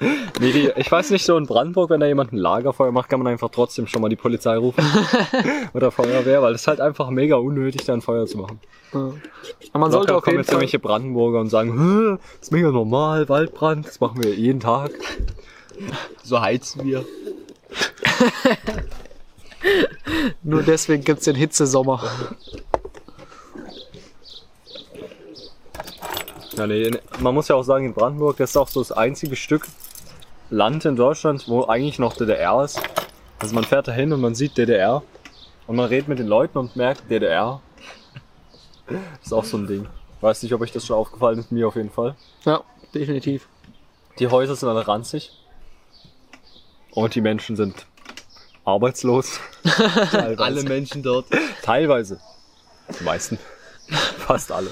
nee, 0.40 0.52
die, 0.52 0.72
ich 0.76 0.90
weiß 0.90 1.10
nicht, 1.10 1.24
so 1.24 1.36
in 1.36 1.46
Brandenburg, 1.46 1.90
wenn 1.90 2.00
da 2.00 2.06
jemand 2.06 2.32
ein 2.32 2.36
Lagerfeuer 2.38 2.90
macht, 2.90 3.08
kann 3.08 3.20
man 3.20 3.32
einfach 3.32 3.50
trotzdem 3.50 3.86
schon 3.86 4.02
mal 4.02 4.08
die 4.08 4.16
Polizei 4.16 4.56
rufen. 4.56 4.84
Oder 5.74 5.90
Feuerwehr, 5.90 6.42
weil 6.42 6.54
es 6.54 6.62
ist 6.62 6.66
halt 6.66 6.80
einfach 6.80 7.10
mega 7.10 7.36
unnötig, 7.36 7.84
da 7.84 7.92
ein 7.94 8.00
Feuer 8.00 8.26
zu 8.26 8.38
machen. 8.38 8.60
Ja. 8.92 9.12
Aber 9.72 9.78
man 9.78 9.92
sollte 9.92 10.08
Locker 10.08 10.18
auf 10.18 10.24
kommen 10.24 10.38
jetzt 10.38 10.48
irgendwelche 10.48 10.78
Brandenburger 10.78 11.40
und 11.40 11.50
sagen, 11.50 11.78
"Hä, 11.78 12.18
das 12.38 12.48
ist 12.48 12.52
mega 12.52 12.70
normal, 12.70 13.28
Waldbrand, 13.28 13.86
das 13.86 14.00
machen 14.00 14.22
wir 14.22 14.34
jeden 14.34 14.60
Tag. 14.60 14.90
So 16.22 16.40
heizen 16.40 16.84
wir. 16.84 17.04
nur 20.42 20.62
deswegen 20.62 21.04
gibt's 21.04 21.24
den 21.24 21.36
Hitzesommer. 21.36 22.02
Ja, 26.56 26.66
nee, 26.66 26.90
man 27.18 27.34
muss 27.34 27.48
ja 27.48 27.56
auch 27.56 27.64
sagen, 27.64 27.86
in 27.86 27.94
Brandenburg, 27.94 28.36
das 28.36 28.50
ist 28.50 28.56
auch 28.56 28.68
so 28.68 28.80
das 28.80 28.92
einzige 28.92 29.34
Stück 29.34 29.66
Land 30.50 30.84
in 30.84 30.94
Deutschland, 30.94 31.48
wo 31.48 31.64
eigentlich 31.64 31.98
noch 31.98 32.16
DDR 32.16 32.62
ist. 32.62 32.80
Also 33.40 33.54
man 33.54 33.64
fährt 33.64 33.88
da 33.88 33.92
hin 33.92 34.12
und 34.12 34.20
man 34.20 34.34
sieht 34.34 34.56
DDR 34.56 35.02
und 35.66 35.76
man 35.76 35.86
redet 35.86 36.08
mit 36.08 36.18
den 36.18 36.28
Leuten 36.28 36.58
und 36.58 36.76
merkt 36.76 37.10
DDR. 37.10 37.60
Das 38.86 39.26
ist 39.26 39.32
auch 39.32 39.44
so 39.44 39.56
ein 39.56 39.66
Ding. 39.66 39.86
Weiß 40.20 40.42
nicht, 40.42 40.52
ob 40.52 40.60
euch 40.60 40.72
das 40.72 40.86
schon 40.86 40.96
aufgefallen 40.96 41.38
ist, 41.38 41.50
mir 41.50 41.66
auf 41.66 41.76
jeden 41.76 41.90
Fall. 41.90 42.14
Ja, 42.44 42.62
definitiv. 42.94 43.48
Die 44.18 44.28
Häuser 44.28 44.54
sind 44.54 44.68
alle 44.68 44.86
ranzig. 44.86 45.32
Und 46.94 47.14
die 47.14 47.20
Menschen 47.20 47.56
sind 47.56 47.86
arbeitslos. 48.64 49.40
Teilweise. 49.64 50.42
Alle 50.42 50.62
Menschen 50.62 51.02
dort. 51.02 51.26
Teilweise. 51.62 52.20
Die 52.98 53.04
meisten. 53.04 53.38
Fast 54.18 54.52
alle. 54.52 54.70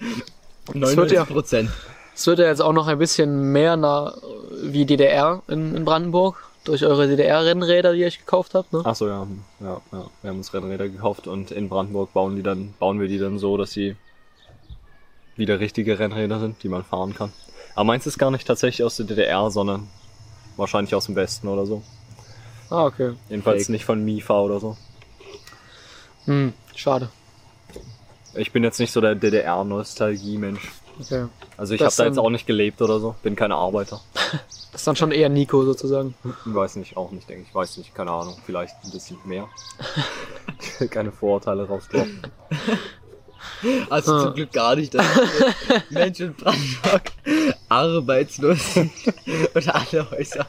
Es 0.00 0.96
wird 0.96 1.10
ja- 1.12 1.24
99 1.24 1.26
Prozent. 1.26 1.70
Es 2.14 2.26
wird 2.26 2.40
ja 2.40 2.46
jetzt 2.46 2.60
auch 2.60 2.72
noch 2.72 2.88
ein 2.88 2.98
bisschen 2.98 3.52
mehr 3.52 3.76
nah 3.76 4.14
wie 4.62 4.84
DDR 4.86 5.42
in, 5.46 5.74
in 5.76 5.84
Brandenburg 5.84 6.36
durch 6.64 6.84
eure 6.84 7.06
DDR-Rennräder, 7.06 7.92
die 7.92 8.00
ihr 8.00 8.06
euch 8.08 8.18
gekauft 8.18 8.54
habt. 8.54 8.72
Ne? 8.72 8.82
Ach 8.84 8.94
so, 8.96 9.06
ja. 9.06 9.26
ja, 9.60 9.80
ja. 9.92 10.04
Wir 10.22 10.30
haben 10.30 10.38
uns 10.38 10.52
Rennräder 10.52 10.88
gekauft 10.88 11.26
und 11.28 11.50
in 11.50 11.68
Brandenburg 11.68 12.12
bauen 12.12 12.36
die 12.36 12.42
dann, 12.42 12.74
bauen 12.78 13.00
wir 13.00 13.08
die 13.08 13.18
dann 13.18 13.38
so, 13.38 13.56
dass 13.56 13.70
sie 13.70 13.96
wieder 15.36 15.60
richtige 15.60 15.98
Rennräder 15.98 16.40
sind, 16.40 16.62
die 16.62 16.68
man 16.68 16.84
fahren 16.84 17.14
kann. 17.14 17.32
Aber 17.74 17.84
meins 17.84 18.06
ist 18.06 18.18
gar 18.18 18.30
nicht 18.32 18.46
tatsächlich 18.46 18.84
aus 18.84 18.96
der 18.96 19.06
DDR, 19.06 19.50
sondern 19.50 19.88
wahrscheinlich 20.58 20.94
aus 20.94 21.06
dem 21.06 21.16
Westen 21.16 21.48
oder 21.48 21.64
so. 21.66 21.82
Ah, 22.70 22.84
okay. 22.84 23.14
Jedenfalls 23.28 23.64
Fake. 23.64 23.70
nicht 23.70 23.84
von 23.84 24.04
Mifa 24.04 24.40
oder 24.40 24.60
so. 24.60 24.76
Hm, 26.26 26.52
schade. 26.74 27.08
Ich 28.34 28.52
bin 28.52 28.62
jetzt 28.62 28.78
nicht 28.78 28.92
so 28.92 29.00
der 29.00 29.14
DDR-Nostalgie-Mensch. 29.14 30.60
Okay. 31.00 31.26
Also 31.56 31.74
ich 31.74 31.80
habe 31.80 31.94
da 31.96 32.04
jetzt 32.04 32.18
auch 32.18 32.30
nicht 32.30 32.46
gelebt 32.46 32.82
oder 32.82 33.00
so. 33.00 33.14
Bin 33.22 33.36
kein 33.36 33.52
Arbeiter. 33.52 34.00
Das 34.70 34.82
ist 34.82 34.86
dann 34.86 34.96
schon 34.96 35.12
eher 35.12 35.30
Nico 35.30 35.64
sozusagen. 35.64 36.14
Ich 36.22 36.54
weiß 36.54 36.76
nicht, 36.76 36.96
auch 36.98 37.10
nicht, 37.10 37.28
denke 37.28 37.46
ich. 37.48 37.54
Weiß 37.54 37.78
nicht, 37.78 37.94
keine 37.94 38.10
Ahnung. 38.10 38.36
Vielleicht 38.44 38.76
ein 38.84 38.90
bisschen 38.90 39.16
mehr. 39.24 39.48
Ich 40.60 40.78
will 40.80 40.88
keine 40.88 41.10
Vorurteile 41.10 41.66
rausdroppen. 41.66 42.20
Also 43.90 44.14
Ah. 44.14 44.22
zum 44.24 44.34
Glück 44.34 44.52
gar 44.52 44.76
nicht, 44.76 44.94
dass 44.94 45.04
Menschen 45.90 46.26
in 46.28 46.34
Brandenburg 46.34 47.02
arbeitslos 47.68 48.74
sind 48.74 48.90
und 49.54 49.68
alle 49.74 50.10
Häuser 50.10 50.46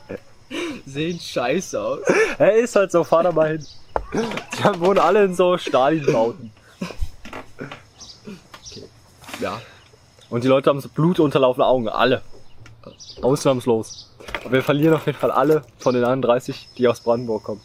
sehen 0.86 1.19
scheiße 1.19 1.79
aus. 1.79 2.00
Er 2.38 2.55
ist 2.55 2.75
halt 2.75 2.91
so, 2.91 3.03
fahr 3.03 3.24
da 3.24 3.31
mal 3.31 3.50
hin. 3.50 3.65
Die 4.13 4.79
wohnen 4.79 4.98
alle 5.00 5.25
in 5.25 5.36
so 5.36 5.58
Stadionbauten. 5.58 6.51
Ja, 9.39 9.62
Und 10.29 10.43
die 10.43 10.48
Leute 10.48 10.69
haben 10.69 10.81
so 10.81 10.89
blutunterlaufene 10.89 11.65
Augen. 11.65 11.88
Alle. 11.89 12.22
Ausnahmslos. 13.22 14.12
Aber 14.43 14.53
wir 14.53 14.63
verlieren 14.63 14.96
auf 14.96 15.05
jeden 15.05 15.17
Fall 15.17 15.31
alle 15.31 15.62
von 15.77 15.93
den 15.93 16.03
31, 16.03 16.69
die 16.77 16.88
aus 16.88 17.00
Brandenburg 17.01 17.43
kommen. 17.43 17.62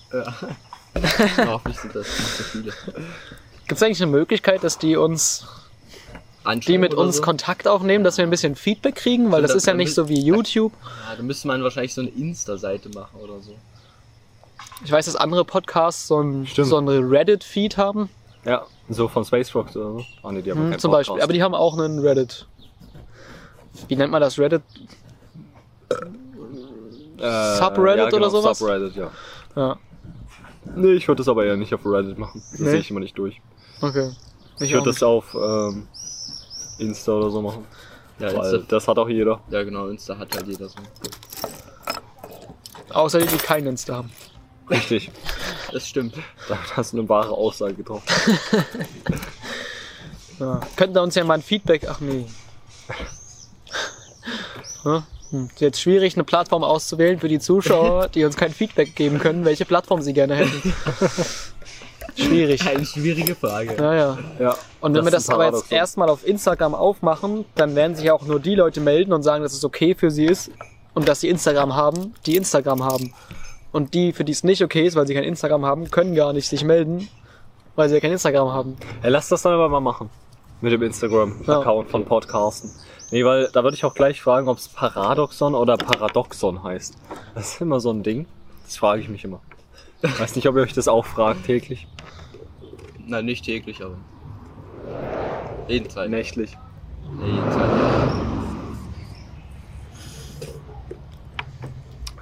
hoffentlich 1.47 1.81
sind 1.81 1.95
das 1.95 2.07
nicht 2.07 2.37
so 2.37 2.43
viele. 2.45 2.73
Gibt 3.75 3.83
es 3.83 3.87
eigentlich 3.87 4.03
eine 4.03 4.13
Möglichkeit, 4.13 4.63
dass 4.63 4.79
die 4.79 4.95
uns, 4.97 5.45
die 6.69 6.79
mit 6.79 6.95
uns 6.95 7.17
so? 7.17 7.23
Kontakt 7.23 7.67
aufnehmen, 7.67 8.05
dass 8.05 8.19
wir 8.19 8.23
ein 8.25 8.31
bisschen 8.31 8.55
Feedback 8.55 8.95
kriegen? 8.95 9.33
Weil 9.33 9.43
das 9.43 9.51
das 9.51 9.63
ist 9.63 9.67
ja 9.67 9.75
nicht 9.75 9.93
so 9.93 10.09
wie 10.09 10.21
YouTube. 10.21 10.73
Ja, 11.11 11.17
da 11.17 11.23
müsste 11.25 11.49
man 11.49 11.61
wahrscheinlich 11.61 11.93
so 11.93 12.01
eine 12.03 12.11
Insta-Seite 12.11 12.89
machen 12.91 13.19
oder 13.21 13.41
so. 13.41 13.53
Ich 14.85 14.93
weiß, 14.93 15.07
dass 15.07 15.17
andere 15.17 15.45
Podcasts 15.45 16.07
so 16.07 16.21
ein, 16.21 16.47
Stimmt. 16.47 16.69
so 16.69 16.77
eine 16.77 16.99
Reddit-Feed 17.01 17.77
haben. 17.77 18.11
Ja, 18.45 18.65
so 18.89 19.09
von 19.09 19.25
Space 19.25 19.53
Rocks 19.57 19.77
oder 19.77 19.87
so. 19.95 20.05
Ah, 20.23 20.31
nee, 20.31 20.43
die 20.43 20.53
haben 20.53 20.61
Hm, 20.61 20.71
keinen 20.71 20.79
zum 20.79 20.93
Podcast. 20.93 21.09
Beispiel. 21.09 21.23
Aber 21.25 21.33
die 21.33 21.43
haben 21.43 21.55
auch 21.57 21.77
einen 21.77 21.99
Reddit. 21.99 22.47
Wie 23.89 23.97
nennt 23.97 24.13
man 24.13 24.21
das? 24.21 24.39
Reddit? 24.39 24.63
Äh, 27.19 27.57
Subreddit 27.57 27.99
ja, 27.99 28.05
genau, 28.09 28.17
oder 28.19 28.31
sowas? 28.31 28.57
Subreddit, 28.61 28.95
ja. 28.95 29.11
Ja, 29.57 29.77
Nee, 30.77 30.93
ich 30.93 31.09
würde 31.09 31.19
das 31.19 31.29
aber 31.29 31.45
eher 31.45 31.57
nicht 31.57 31.75
auf 31.75 31.85
Reddit 31.85 32.19
machen. 32.19 32.41
Das 32.53 32.61
Nee. 32.61 32.71
sehe 32.71 32.79
ich 32.81 32.91
immer 32.91 33.01
nicht 33.01 33.19
durch. 33.19 33.41
Okay. 33.85 34.11
Ich 34.61 34.71
auch 34.71 34.79
würde 34.81 34.91
das 34.91 35.03
auf 35.03 35.35
ähm, 35.35 35.89
Insta 36.79 37.13
oder 37.13 37.31
so 37.31 37.43
machen. 37.43 37.65
Ja, 38.19 38.37
Weil 38.37 38.55
Insta, 38.55 38.67
das 38.69 38.89
hat 38.89 38.99
auch 38.99 39.09
jeder. 39.09 39.41
ja 39.51 39.63
genau, 39.63 39.89
Insta 39.89 40.17
hat 40.19 40.35
halt 40.35 40.47
jeder 40.47 40.69
so. 40.69 40.77
Außer 42.91 43.19
die, 43.21 43.27
die 43.27 43.37
keinen 43.37 43.69
Insta 43.69 43.97
haben. 43.97 44.11
Richtig. 44.71 45.11
Das 45.73 45.89
stimmt. 45.89 46.15
Damit 46.49 46.77
hast 46.77 46.93
du 46.93 46.99
eine 46.99 47.09
wahre 47.09 47.33
Aussage 47.33 47.75
getroffen. 47.75 48.07
Ja. 50.39 50.61
Könnten 50.77 50.99
uns 50.99 51.15
ja 51.15 51.25
mal 51.25 51.35
ein 51.35 51.43
Feedback. 51.43 51.87
Ach 51.89 52.01
nee. 52.01 52.27
Ja, 54.85 55.03
hm. 55.31 55.47
Ist 55.47 55.61
jetzt 55.61 55.81
schwierig, 55.81 56.15
eine 56.15 56.25
Plattform 56.25 56.63
auszuwählen 56.63 57.19
für 57.19 57.29
die 57.29 57.39
Zuschauer, 57.39 58.09
die 58.09 58.25
uns 58.25 58.37
kein 58.37 58.53
Feedback 58.53 58.95
geben 58.95 59.19
können, 59.19 59.45
welche 59.45 59.65
Plattform 59.65 60.03
sie 60.03 60.13
gerne 60.13 60.37
hätten. 60.37 60.75
Schwierig. 62.17 62.67
Eine 62.69 62.85
schwierige 62.85 63.35
Frage. 63.35 63.75
Naja. 63.77 64.19
Ja. 64.39 64.57
Und 64.81 64.95
wenn 64.95 65.05
wir 65.05 65.11
das 65.11 65.29
aber 65.29 65.47
jetzt 65.47 65.71
erstmal 65.71 66.09
auf 66.09 66.27
Instagram 66.27 66.75
aufmachen, 66.75 67.45
dann 67.55 67.75
werden 67.75 67.97
sich 67.97 68.11
auch 68.11 68.25
nur 68.27 68.41
die 68.41 68.55
Leute 68.55 68.81
melden 68.81 69.13
und 69.13 69.23
sagen, 69.23 69.43
dass 69.43 69.53
es 69.53 69.65
okay 69.65 69.95
für 69.95 70.11
sie 70.11 70.27
ist 70.27 70.51
und 70.95 71.09
dass 71.09 71.21
sie 71.21 71.29
Instagram 71.29 71.75
haben, 71.75 72.15
die 72.27 72.37
Instagram 72.37 72.85
haben. 72.85 73.13
Und 73.73 73.95
die, 73.95 74.13
für 74.13 74.25
die 74.25 74.33
es 74.33 74.45
nicht 74.45 74.63
okay 74.63 74.87
ist, 74.87 74.95
weil 74.95 75.07
sie 75.07 75.15
kein 75.15 75.25
Instagram 75.25 75.65
haben, 75.67 75.91
können 75.91 76.15
gar 76.15 76.33
nicht 76.33 76.49
sich 76.49 76.65
melden, 76.65 77.09
weil 77.75 77.89
sie 77.89 77.97
ja 77.97 78.01
kein 78.01 78.13
Instagram 78.13 78.53
haben. 78.53 78.77
Ja, 79.03 79.09
lass 79.09 79.29
das 79.29 79.43
dann 79.43 79.55
aber 79.55 79.69
mal 79.69 79.81
machen. 79.81 80.11
Mit 80.61 80.73
dem 80.73 80.83
Instagram-Account 80.83 81.91
von 81.91 82.05
Podcasten. 82.05 82.71
Nee, 83.11 83.25
weil 83.25 83.49
da 83.53 83.65
würde 83.65 83.77
ich 83.77 83.85
auch 83.85 83.95
gleich 83.95 84.23
fragen, 84.23 84.49
ob 84.49 84.59
es 84.59 84.69
Paradoxon 84.69 85.55
oder 85.55 85.77
Paradoxon 85.77 86.63
heißt. 86.63 86.95
Das 87.35 87.55
ist 87.55 87.61
immer 87.61 87.81
so 87.81 87.91
ein 87.91 88.03
Ding. 88.03 88.27
Das 88.65 88.77
frage 88.77 89.03
ich 89.03 89.09
mich 89.09 89.25
immer. 89.25 89.41
Weiß 90.19 90.37
nicht, 90.37 90.47
ob 90.49 90.57
ihr 90.57 90.63
euch 90.63 90.75
das 90.75 90.89
auch 90.89 91.07
fragt 91.07 91.47
täglich. 91.47 91.87
Nein, 93.07 93.25
nicht 93.25 93.45
täglich, 93.45 93.83
aber. 93.83 93.97
Jeden 95.69 95.89
Zeit. 95.89 96.11
Nächtlich. 96.11 96.57
Ja, 97.21 97.27
jeden 97.27 97.53
Zeit. 97.53 97.71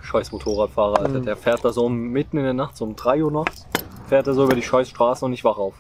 Scheiß 0.03 0.33
Motorradfahrer, 0.33 1.01
Alter. 1.01 1.21
Mhm. 1.21 1.25
Der 1.25 1.37
fährt 1.37 1.65
da 1.65 1.73
so 1.73 1.89
mitten 1.89 2.37
in 2.37 2.45
der 2.45 2.53
Nacht, 2.53 2.77
so 2.77 2.85
um 2.85 2.95
3 2.95 3.25
Uhr 3.25 3.33
nachts, 3.33 3.67
fährt 4.09 4.27
er 4.27 4.35
so 4.35 4.45
über 4.45 4.55
die 4.55 4.63
scheiß 4.63 4.91
Straße 4.91 5.25
und 5.25 5.33
ich 5.33 5.43
wach 5.43 5.57
auf. 5.57 5.75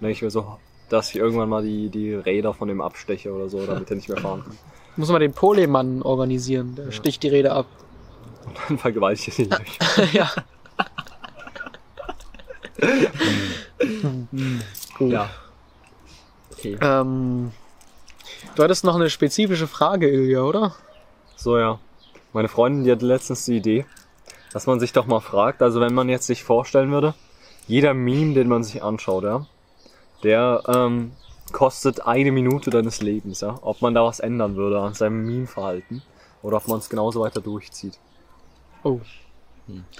Dann 0.00 0.08
denke 0.08 0.12
ich 0.12 0.22
mir 0.22 0.30
so, 0.30 0.58
dass 0.88 1.10
ich 1.10 1.16
irgendwann 1.16 1.48
mal 1.48 1.62
die, 1.62 1.88
die 1.88 2.12
Räder 2.12 2.54
von 2.54 2.68
dem 2.68 2.80
absteche 2.80 3.32
oder 3.32 3.48
so, 3.48 3.64
damit 3.64 3.88
er 3.88 3.96
nicht 3.96 4.08
mehr 4.08 4.18
fahren 4.18 4.42
kann. 4.42 4.58
Muss 4.96 5.10
man 5.10 5.20
den 5.20 5.32
Polemann 5.32 6.02
organisieren, 6.02 6.74
der 6.74 6.90
sticht 6.90 7.22
die 7.22 7.28
Rede 7.28 7.52
ab. 7.52 7.66
Dann 8.68 8.78
vergewaltige 8.78 9.30
ich 9.30 9.38
ihn 9.38 9.50
durch. 9.96 10.12
ja. 10.12 10.30
Gut. 14.98 15.12
Ja. 15.12 15.30
Okay. 16.52 16.78
Ähm, 16.80 17.52
du 18.54 18.62
hattest 18.62 18.84
noch 18.84 18.94
eine 18.94 19.10
spezifische 19.10 19.66
Frage, 19.66 20.08
Ilja, 20.08 20.42
oder? 20.42 20.74
So, 21.36 21.58
ja. 21.58 21.78
Meine 22.32 22.48
Freundin, 22.48 22.84
die 22.84 22.92
hatte 22.92 23.06
letztens 23.06 23.44
die 23.44 23.56
Idee, 23.56 23.84
dass 24.52 24.66
man 24.66 24.80
sich 24.80 24.92
doch 24.92 25.06
mal 25.06 25.20
fragt, 25.20 25.60
also 25.60 25.80
wenn 25.80 25.92
man 25.92 26.08
jetzt 26.08 26.26
sich 26.26 26.44
vorstellen 26.44 26.90
würde, 26.90 27.14
jeder 27.66 27.94
Meme, 27.94 28.34
den 28.34 28.48
man 28.48 28.64
sich 28.64 28.82
anschaut, 28.82 29.24
ja, 29.24 29.46
der 30.22 30.62
ähm, 30.66 31.12
kostet 31.52 32.06
eine 32.06 32.32
Minute 32.32 32.70
deines 32.70 33.02
Lebens, 33.02 33.40
ja. 33.40 33.58
Ob 33.62 33.82
man 33.82 33.94
da 33.94 34.04
was 34.04 34.20
ändern 34.20 34.56
würde 34.56 34.80
an 34.80 34.94
seinem 34.94 35.26
Meme-Verhalten 35.26 36.02
oder 36.42 36.56
ob 36.56 36.68
man 36.68 36.78
es 36.78 36.88
genauso 36.88 37.20
weiter 37.20 37.40
durchzieht. 37.40 37.98
Oh. 38.82 39.00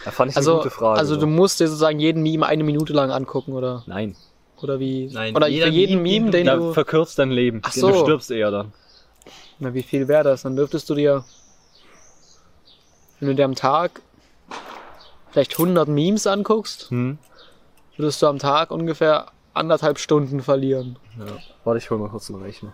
Da 0.04 0.10
fand 0.10 0.30
ich 0.32 0.36
Also, 0.36 0.52
eine 0.54 0.62
gute 0.62 0.70
Frage. 0.74 0.98
also 0.98 1.14
so. 1.14 1.20
du 1.20 1.26
musst 1.26 1.60
dir 1.60 1.68
sozusagen 1.68 1.98
jeden 2.00 2.22
Meme 2.22 2.46
eine 2.46 2.64
Minute 2.64 2.92
lang 2.92 3.10
angucken, 3.10 3.52
oder? 3.52 3.82
Nein, 3.86 4.16
Oder 4.60 4.78
wie? 4.80 5.08
Nein, 5.12 5.34
oder 5.36 5.48
jeder 5.48 5.66
für 5.66 5.72
jeden 5.72 6.02
Meme, 6.02 6.20
Meme, 6.26 6.30
den 6.30 6.46
den 6.46 6.46
da 6.46 6.56
du. 6.56 6.72
verkürzt 6.72 7.18
dein 7.18 7.30
Leben. 7.30 7.60
Ach 7.64 7.72
Du 7.72 7.80
so. 7.80 8.02
stirbst 8.02 8.30
eher 8.30 8.50
dann. 8.50 8.72
Na, 9.58 9.72
wie 9.74 9.82
viel 9.82 10.08
wäre 10.08 10.24
das? 10.24 10.42
Dann 10.42 10.56
dürftest 10.56 10.88
du 10.90 10.94
dir, 10.94 11.24
wenn 13.20 13.28
du 13.28 13.34
dir 13.34 13.44
am 13.44 13.54
Tag 13.54 14.00
vielleicht 15.30 15.52
100 15.58 15.88
Memes 15.88 16.26
anguckst, 16.26 16.90
Hm? 16.90 17.18
würdest 17.96 18.20
du 18.22 18.26
am 18.26 18.38
Tag 18.38 18.70
ungefähr 18.70 19.26
anderthalb 19.54 19.98
Stunden 19.98 20.40
verlieren. 20.42 20.98
Ja. 21.18 21.26
Warte, 21.64 21.78
ich 21.78 21.90
hol 21.90 21.98
mal 21.98 22.08
kurz 22.08 22.30
einen 22.30 22.42
Rechner. 22.42 22.72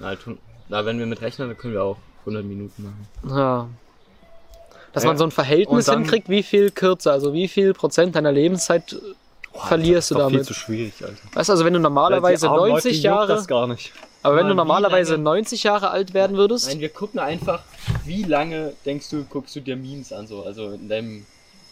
Na, 0.00 0.14
tun, 0.16 0.38
na, 0.68 0.84
wenn 0.84 0.98
wir 0.98 1.06
mit 1.06 1.20
rechnen, 1.20 1.48
dann 1.48 1.56
können 1.56 1.74
wir 1.74 1.82
auch 1.84 1.98
100 2.20 2.44
Minuten 2.44 2.82
machen. 2.84 3.08
Ja. 3.36 3.68
Dass 4.94 5.02
Ja. 5.02 5.08
man 5.10 5.18
so 5.18 5.24
ein 5.24 5.30
Verhältnis 5.32 5.88
Und 5.88 5.94
dann- 5.94 6.02
hinkriegt, 6.04 6.28
wie 6.30 6.42
viel 6.42 6.70
kürzer, 6.70 7.12
also 7.12 7.32
wie 7.34 7.48
viel 7.48 7.74
Prozent 7.74 8.14
deiner 8.16 8.32
Lebenszeit 8.32 8.92
äh, 8.94 8.96
verlierst 9.68 10.10
du 10.10 10.14
das 10.14 10.22
ist 10.22 10.24
doch 10.24 10.28
viel 10.28 10.36
damit. 10.38 10.46
zu 10.46 10.54
schwierig, 10.54 10.94
Alter. 11.02 11.16
Weißt 11.34 11.48
du, 11.48 11.52
also 11.52 11.64
wenn 11.64 11.74
du 11.74 11.80
normalerweise 11.80 12.48
armen 12.48 12.68
90 12.70 12.92
Leute 12.96 13.04
Jahre, 13.04 13.26
das 13.34 13.46
gar 13.46 13.66
nicht. 13.66 13.92
aber 14.22 14.36
wenn 14.36 14.42
du 14.48 14.54
Mann, 14.54 14.54
wie 14.54 14.56
normalerweise 14.68 15.12
lange- 15.12 15.24
90 15.24 15.62
Jahre 15.64 15.90
alt 15.90 16.14
werden 16.14 16.36
würdest, 16.36 16.68
Nein, 16.68 16.80
wir 16.80 16.88
gucken 16.88 17.18
einfach, 17.20 17.62
wie 18.04 18.22
lange 18.22 18.72
denkst 18.86 19.10
du, 19.10 19.24
guckst 19.24 19.54
du 19.56 19.60
dir 19.60 19.76
Memes 19.76 20.12
an, 20.12 20.26
so, 20.26 20.42
also 20.44 20.70
in 20.70 20.88
deinem, 20.88 21.26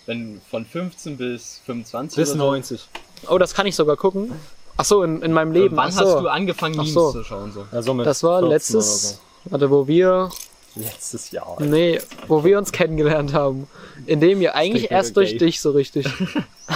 wenn 0.07 0.41
von 0.50 0.64
15 0.67 1.17
bis 1.17 1.61
25 1.64 2.17
Bis 2.17 2.31
oder 2.31 2.38
so. 2.38 2.45
90. 2.47 2.88
oh, 3.29 3.38
das 3.38 3.55
kann 3.55 3.67
ich 3.67 3.76
sogar 3.76 3.97
gucken. 3.97 4.33
Ach 4.76 4.85
so, 4.85 5.02
in, 5.05 5.23
in 5.23 5.33
meinem 5.33 5.52
Leben. 5.52 5.76
Wann 5.76 5.88
Ach 5.88 5.93
so. 5.93 6.00
hast 6.07 6.21
du 6.23 6.29
angefangen, 6.29 6.76
Memes 6.76 6.93
so. 6.95 7.12
zu 7.12 7.23
schauen, 7.23 7.52
so? 7.52 7.67
Also 7.71 7.95
mit 7.95 8.05
Das 8.07 8.23
war 8.25 8.41
14 8.41 8.50
letztes, 8.50 9.21
oder 9.45 9.52
warte, 9.52 9.71
wo 9.71 9.87
wir, 9.87 10.29
so. 10.33 10.37
Letztes 10.75 11.31
Jahr. 11.33 11.61
nee, 11.61 12.00
wo 12.29 12.45
wir 12.45 12.57
uns 12.57 12.73
kennengelernt 12.73 13.35
haben. 13.35 13.69
Indem 14.07 14.41
wir 14.41 14.55
eigentlich 14.55 14.85
Klingt 14.87 14.93
erst 14.93 15.17
durch 15.17 15.37
dich 15.37 15.61
so 15.61 15.73
richtig, 15.73 16.07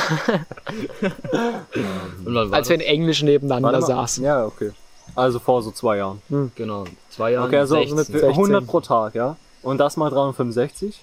als 2.53 2.69
wir 2.69 2.75
in? 2.77 2.81
Englisch 2.83 3.23
nebeneinander 3.23 3.81
saßen. 3.83 4.23
Ja, 4.25 4.45
okay. 4.45 4.73
Also 5.15 5.39
vor 5.39 5.63
so 5.63 5.71
zwei 5.71 5.97
Jahren. 5.99 6.21
Genau, 6.55 6.85
zwei 7.11 7.33
Jahre. 7.33 7.47
Okay, 7.47 7.59
also 7.59 7.77
16. 7.77 7.97
mit 7.97 8.07
16. 8.07 8.29
100 8.31 8.67
pro 8.67 8.81
Tag, 8.81 9.15
ja? 9.15 9.37
Und 9.63 9.79
das 9.79 9.97
mal 9.97 10.11
365. 10.11 11.01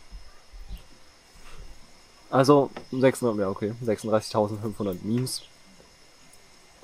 Also 2.30 2.70
600, 2.92 3.40
ja 3.40 3.50
okay, 3.50 3.74
36.500 3.86 4.96
Memes. 5.04 5.42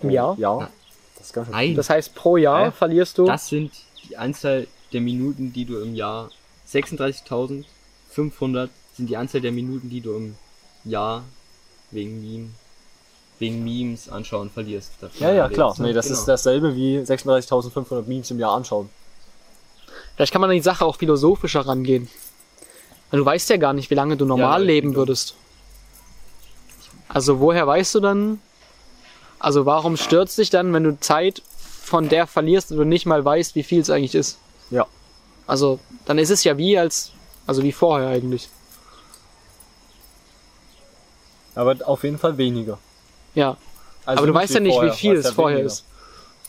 Im 0.02 0.10
Jahr? 0.12 0.36
Ja. 0.40 0.70
Das 1.18 1.28
ist 1.28 1.34
ganz 1.34 1.48
schön. 1.48 1.56
Nein, 1.56 1.76
Das 1.76 1.90
heißt, 1.90 2.16
pro 2.16 2.38
Jahr 2.38 2.68
Hä? 2.68 2.72
verlierst 2.72 3.18
du. 3.18 3.26
das 3.26 3.48
sind 3.48 3.72
die 4.08 4.16
Anzahl 4.18 4.68
der 4.94 5.02
Minuten, 5.02 5.54
die 5.54 5.66
du 5.66 5.80
im 5.80 5.96
Jahr 5.96 6.30
36.500 6.72 8.70
sind 8.96 9.10
die 9.10 9.18
Anzahl 9.18 9.42
der 9.42 9.52
Minuten, 9.52 9.90
die 9.90 10.02
du 10.02 10.14
im 10.16 10.36
Jahr 10.84 11.24
wegen 11.92 12.22
Meme, 12.22 12.50
wegen 13.40 13.64
Memes 13.64 14.10
anschauen 14.10 14.50
verlierst. 14.50 14.92
Ja, 15.20 15.30
ja, 15.32 15.44
erlebst, 15.44 15.54
klar. 15.56 15.76
ne? 15.80 15.88
Nee, 15.88 15.94
das 15.94 16.08
Genau. 16.08 16.20
ist 16.20 16.26
dasselbe 16.28 16.76
wie 16.76 16.98
36.500 17.00 18.04
Memes 18.08 18.30
im 18.32 18.40
Jahr 18.40 18.54
anschauen. 18.56 18.90
Vielleicht 20.16 20.32
kann 20.34 20.42
man 20.42 20.50
an 20.50 20.56
die 20.56 20.62
Sache 20.62 20.86
auch 20.86 20.98
philosophischer 20.98 21.62
rangehen. 21.62 22.10
Weil 23.10 23.20
du 23.22 23.26
weißt 23.26 23.50
ja 23.50 23.58
gar 23.58 23.74
nicht, 23.74 23.90
wie 23.90 23.96
lange 23.96 24.18
du 24.18 24.26
normal 24.26 24.62
Ja, 24.62 24.66
leben 24.68 24.96
würdest. 24.96 25.34
Also 27.08 27.40
woher 27.40 27.66
weißt 27.66 27.96
du 27.96 28.00
dann? 28.02 28.40
Also 29.40 29.66
warum 29.66 29.98
stürzt 29.98 30.38
dich 30.38 30.50
dann, 30.50 30.74
wenn 30.74 30.84
du 30.84 31.00
Zeit 31.00 31.42
von 31.58 32.10
der 32.10 32.28
verlierst 32.28 32.72
und 32.72 32.78
du 32.78 32.84
nicht 32.84 33.06
mal 33.06 33.24
weißt, 33.24 33.56
wie 33.56 33.64
viel 33.64 33.80
es 33.82 33.90
eigentlich 33.90 34.14
ist? 34.14 34.38
Ja. 34.70 34.86
Also 35.48 35.80
dann 36.06 36.18
ist 36.18 36.30
es 36.30 36.44
ja 36.44 36.58
wie 36.58 36.78
als, 36.78 37.12
also 37.48 37.64
wie 37.64 37.72
vorher 37.72 38.10
eigentlich. 38.10 38.50
Aber 41.56 41.76
auf 41.86 42.04
jeden 42.04 42.18
Fall 42.18 42.38
weniger. 42.38 42.78
Ja. 43.36 43.58
Also 44.06 44.20
Aber 44.20 44.28
du 44.28 44.34
weißt 44.34 44.54
ja 44.54 44.60
nicht, 44.60 44.76
vorher, 44.76 44.94
wie 44.94 44.98
viel 44.98 45.16
es 45.16 45.26
ja 45.26 45.32
vorher 45.34 45.58
weniger. 45.58 45.74
ist. 45.74 45.86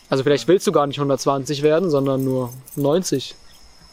Also 0.09 0.23
vielleicht 0.23 0.47
willst 0.47 0.67
du 0.67 0.71
gar 0.71 0.87
nicht 0.87 0.97
120 0.97 1.63
werden, 1.63 1.89
sondern 1.89 2.23
nur 2.23 2.51
90. 2.75 3.35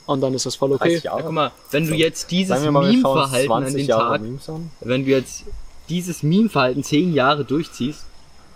Und 0.07 0.21
dann 0.21 0.35
ist 0.35 0.47
das 0.47 0.57
voll 0.57 0.73
okay. 0.73 0.89
30 0.91 1.05
Jahre. 1.05 1.19
Ja, 1.19 1.25
guck 1.25 1.33
mal, 1.33 1.53
wenn 1.71 1.87
du 1.87 1.95
jetzt 1.95 2.31
dieses 2.31 2.61
Meme-Verhalten 2.61 3.53
an 3.53 3.63
20 3.65 3.75
den 3.75 3.87
Jahre 3.87 4.19
Tag, 4.19 4.61
wenn 4.81 5.05
du 5.05 5.11
jetzt 5.11 5.45
dieses 5.89 6.23
Meme-Verhalten 6.23 6.83
10 6.83 7.15
Jahre 7.15 7.45
durchziehst, 7.45 8.05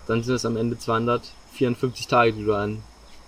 dann 0.07 0.23
sind 0.23 0.35
es 0.35 0.45
am 0.45 0.57
Ende 0.57 0.77
254 0.77 2.07
Tage, 2.07 2.33
die 2.33 2.43
du 2.43 2.53
an 2.53 2.83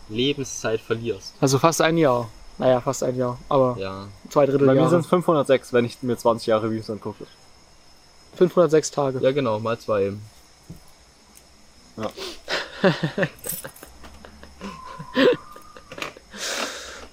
Lebenszeit 0.10 0.82
verlierst. 0.82 1.34
Also 1.42 1.58
fast 1.60 1.82
ein 1.82 1.98
Jahr. 1.98 2.30
Naja, 2.58 2.80
fast 2.82 3.04
ein 3.04 3.16
Jahr. 3.18 3.38
Aber 3.50 3.76
Ja. 3.80 4.08
zwei 4.30 4.46
Drittel 4.46 4.66
Bei 4.68 4.74
mir 4.74 4.82
sind 4.82 4.92
Jahre. 4.92 5.02
es 5.02 5.08
506, 5.08 5.74
wenn 5.74 5.86
ich 5.86 6.02
mir 6.04 6.18
20 6.18 6.48
Jahre 6.48 6.68
Memes 6.68 6.90
angucke. 6.90 7.26
506 8.36 8.92
Tage. 8.92 9.20
Ja, 9.20 9.32
genau, 9.32 9.60
mal 9.60 9.78
zwei 9.78 10.04
eben. 10.06 10.22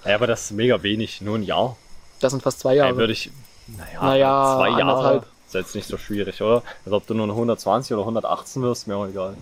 Ja, 0.05 0.17
aber 0.17 0.27
das 0.27 0.43
ist 0.47 0.51
mega 0.53 0.83
wenig, 0.83 1.21
nur 1.21 1.37
ein 1.39 1.43
Jahr. 1.45 1.77
Das 2.21 2.33
sind 2.33 2.43
fast 2.43 2.61
zwei 2.61 2.75
Ja, 2.75 2.87
Jahre. 2.87 2.97
würde 2.97 3.13
ich. 3.13 3.31
Naja, 3.69 4.03
Naja, 4.03 4.57
zwei 4.57 4.69
Jahre. 4.71 4.83
anderthalb. 4.83 5.27
Ist 5.47 5.55
jetzt 5.55 5.75
nicht 5.75 5.87
so 5.87 5.97
schwierig, 5.99 6.41
oder? 6.43 6.63
Also 6.85 6.97
ob 6.97 7.07
du 7.07 7.15
nur 7.15 7.25
eine 7.25 7.35
120 7.35 7.93
oder 7.93 8.03
118 8.03 8.63
wirst, 8.63 8.87
mir 8.89 8.97
auch 8.97 9.07
egal. 9.07 9.37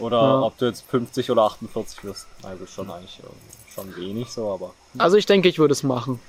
Oder 0.00 0.16
Ja. 0.16 0.40
ob 0.42 0.56
du 0.58 0.66
jetzt 0.66 0.84
50 0.90 1.30
oder 1.30 1.42
48 1.42 2.04
wirst. 2.04 2.26
Also 2.42 2.66
schon 2.66 2.90
eigentlich 2.90 3.18
äh, 3.20 3.72
schon 3.74 3.94
wenig 3.96 4.28
so, 4.30 4.50
aber. 4.52 4.72
Also 4.98 5.16
ich 5.16 5.26
denke, 5.26 5.48
ich 5.48 5.58
würde 5.58 5.72
es 5.72 5.82
machen. 5.82 6.20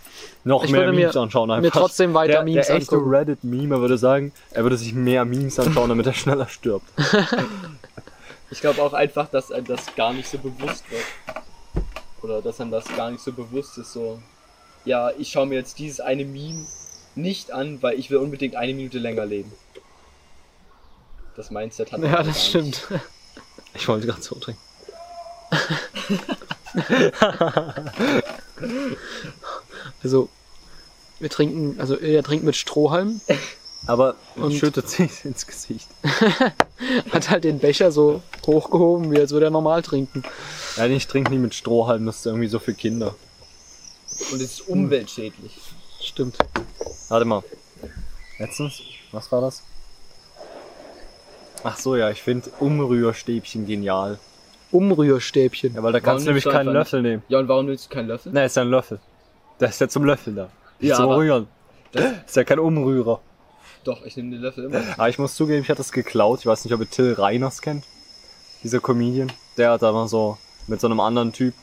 Noch 0.43 0.63
Ich 0.63 0.71
mehr 0.71 0.81
würde 0.81 0.93
Memes 0.93 1.15
mir- 1.15 1.21
anschauen 1.21 1.49
einfach. 1.51 1.61
mir 1.63 1.71
trotzdem 1.71 2.13
weiter 2.13 2.33
der, 2.33 2.43
Memes 2.43 2.67
Der 2.67 2.75
echte 2.77 2.95
angucken. 2.95 3.11
Reddit-Memer 3.15 3.79
würde 3.79 3.97
sagen, 3.97 4.31
er 4.51 4.63
würde 4.63 4.77
sich 4.77 4.93
mehr 4.93 5.23
Memes 5.25 5.57
anschauen, 5.59 5.89
damit 5.89 6.05
er 6.07 6.13
schneller 6.13 6.47
stirbt. 6.47 6.85
Ich 8.51 8.61
glaube 8.61 8.81
auch 8.81 8.93
einfach, 8.93 9.29
dass 9.29 9.51
einem 9.51 9.67
das 9.67 9.95
gar 9.95 10.11
nicht 10.11 10.27
so 10.27 10.39
bewusst 10.39 10.83
wird. 10.89 11.03
Oder 12.23 12.41
dass 12.41 12.59
einem 12.59 12.71
das 12.71 12.83
gar 12.95 13.11
nicht 13.11 13.23
so 13.23 13.31
bewusst 13.31 13.77
ist, 13.77 13.93
so, 13.93 14.19
ja, 14.85 15.11
ich 15.19 15.29
schaue 15.29 15.45
mir 15.45 15.53
jetzt 15.59 15.77
dieses 15.77 15.99
eine 15.99 16.25
Meme 16.25 16.65
nicht 17.13 17.51
an, 17.51 17.77
weil 17.83 17.99
ich 17.99 18.09
will 18.09 18.17
unbedingt 18.17 18.55
eine 18.55 18.73
Minute 18.73 18.97
länger 18.97 19.27
leben. 19.27 19.51
Das 21.35 21.51
Mindset 21.51 21.91
hat 21.91 21.99
man 21.99 22.09
Ja, 22.09 22.15
gar 22.17 22.23
das 22.25 22.53
nicht. 22.55 22.87
Ich 23.73 23.87
wollte 23.87 24.07
gerade 24.07 24.21
so 24.21 24.35
trinken. 24.35 24.61
Also, 30.03 30.29
wir 31.19 31.29
trinken, 31.29 31.79
also 31.79 31.95
er 31.95 32.23
trinkt 32.23 32.45
mit 32.45 32.55
Strohhalm, 32.55 33.21
Aber 33.87 34.15
Und- 34.35 34.53
schüttet 34.53 34.89
sich 34.89 35.23
ins 35.25 35.47
Gesicht. 35.47 35.87
hat 37.11 37.29
halt 37.29 37.43
den 37.45 37.59
Becher 37.59 37.91
so 37.91 38.21
hochgehoben, 38.45 39.11
wie 39.11 39.19
als 39.19 39.31
würde 39.31 39.47
er 39.47 39.51
normal 39.51 39.81
trinken. 39.81 40.23
Ja, 40.75 40.85
ich 40.85 41.07
trinke 41.07 41.31
nie 41.31 41.37
mit 41.37 41.55
Strohhalm, 41.55 42.05
das 42.05 42.17
ist 42.17 42.25
irgendwie 42.25 42.47
so 42.47 42.59
für 42.59 42.73
Kinder. 42.73 43.15
Und 44.31 44.41
es 44.41 44.59
ist 44.59 44.67
umweltschädlich. 44.67 45.57
Stimmt. 46.01 46.37
Warte 47.07 47.25
mal. 47.25 47.41
Letztens? 48.37 48.81
Was 49.11 49.31
war 49.31 49.41
das? 49.41 49.63
Ach 51.63 51.77
so, 51.77 51.95
ja, 51.95 52.09
ich 52.09 52.21
finde 52.21 52.49
Umrührstäbchen 52.59 53.65
genial. 53.65 54.19
Umrührstäbchen. 54.71 55.73
Ja, 55.75 55.83
weil 55.83 55.91
da 55.93 55.97
Warum 55.97 56.05
kannst 56.05 56.25
du 56.25 56.29
nämlich 56.29 56.45
keinen 56.45 56.73
Löffel 56.73 57.01
nehmen. 57.01 57.23
Ja, 57.27 57.39
und 57.39 57.47
warum 57.47 57.67
willst 57.67 57.85
du 57.89 57.93
keinen 57.95 58.07
Löffel? 58.07 58.31
Ne, 58.31 58.45
ist 58.45 58.55
ja 58.55 58.61
ein 58.61 58.69
Löffel. 58.69 58.99
Der 59.59 59.69
ist 59.69 59.81
ja 59.81 59.87
zum 59.89 60.03
Löffel 60.05 60.35
da. 60.35 60.49
Nicht 60.79 60.89
Ja, 60.91 60.95
zum 60.95 61.09
Rühren. 61.09 61.47
Das- 61.91 62.05
Ist 62.27 62.35
ja 62.35 62.43
kein 62.43 62.59
Umrührer. 62.59 63.19
Doch, 63.83 64.05
ich 64.05 64.15
nehme 64.15 64.31
den 64.31 64.41
Löffel 64.41 64.65
immer. 64.65 64.81
Aber 64.97 65.09
ich 65.09 65.17
muss 65.17 65.35
zugeben, 65.35 65.61
ich 65.63 65.69
hatte 65.69 65.77
das 65.79 65.91
geklaut. 65.91 66.39
Ich 66.41 66.45
weiß 66.45 66.63
nicht, 66.65 66.73
ob 66.73 66.81
ihr 66.81 66.89
Till 66.89 67.13
Reiners 67.13 67.61
kennt. 67.61 67.83
Dieser 68.63 68.79
Comedian. 68.79 69.31
Der 69.57 69.71
hat 69.71 69.81
da 69.81 69.91
mal 69.91 70.07
so 70.07 70.37
mit 70.67 70.79
so 70.81 70.87
einem 70.87 70.99
anderen 70.99 71.33
Typ 71.33 71.53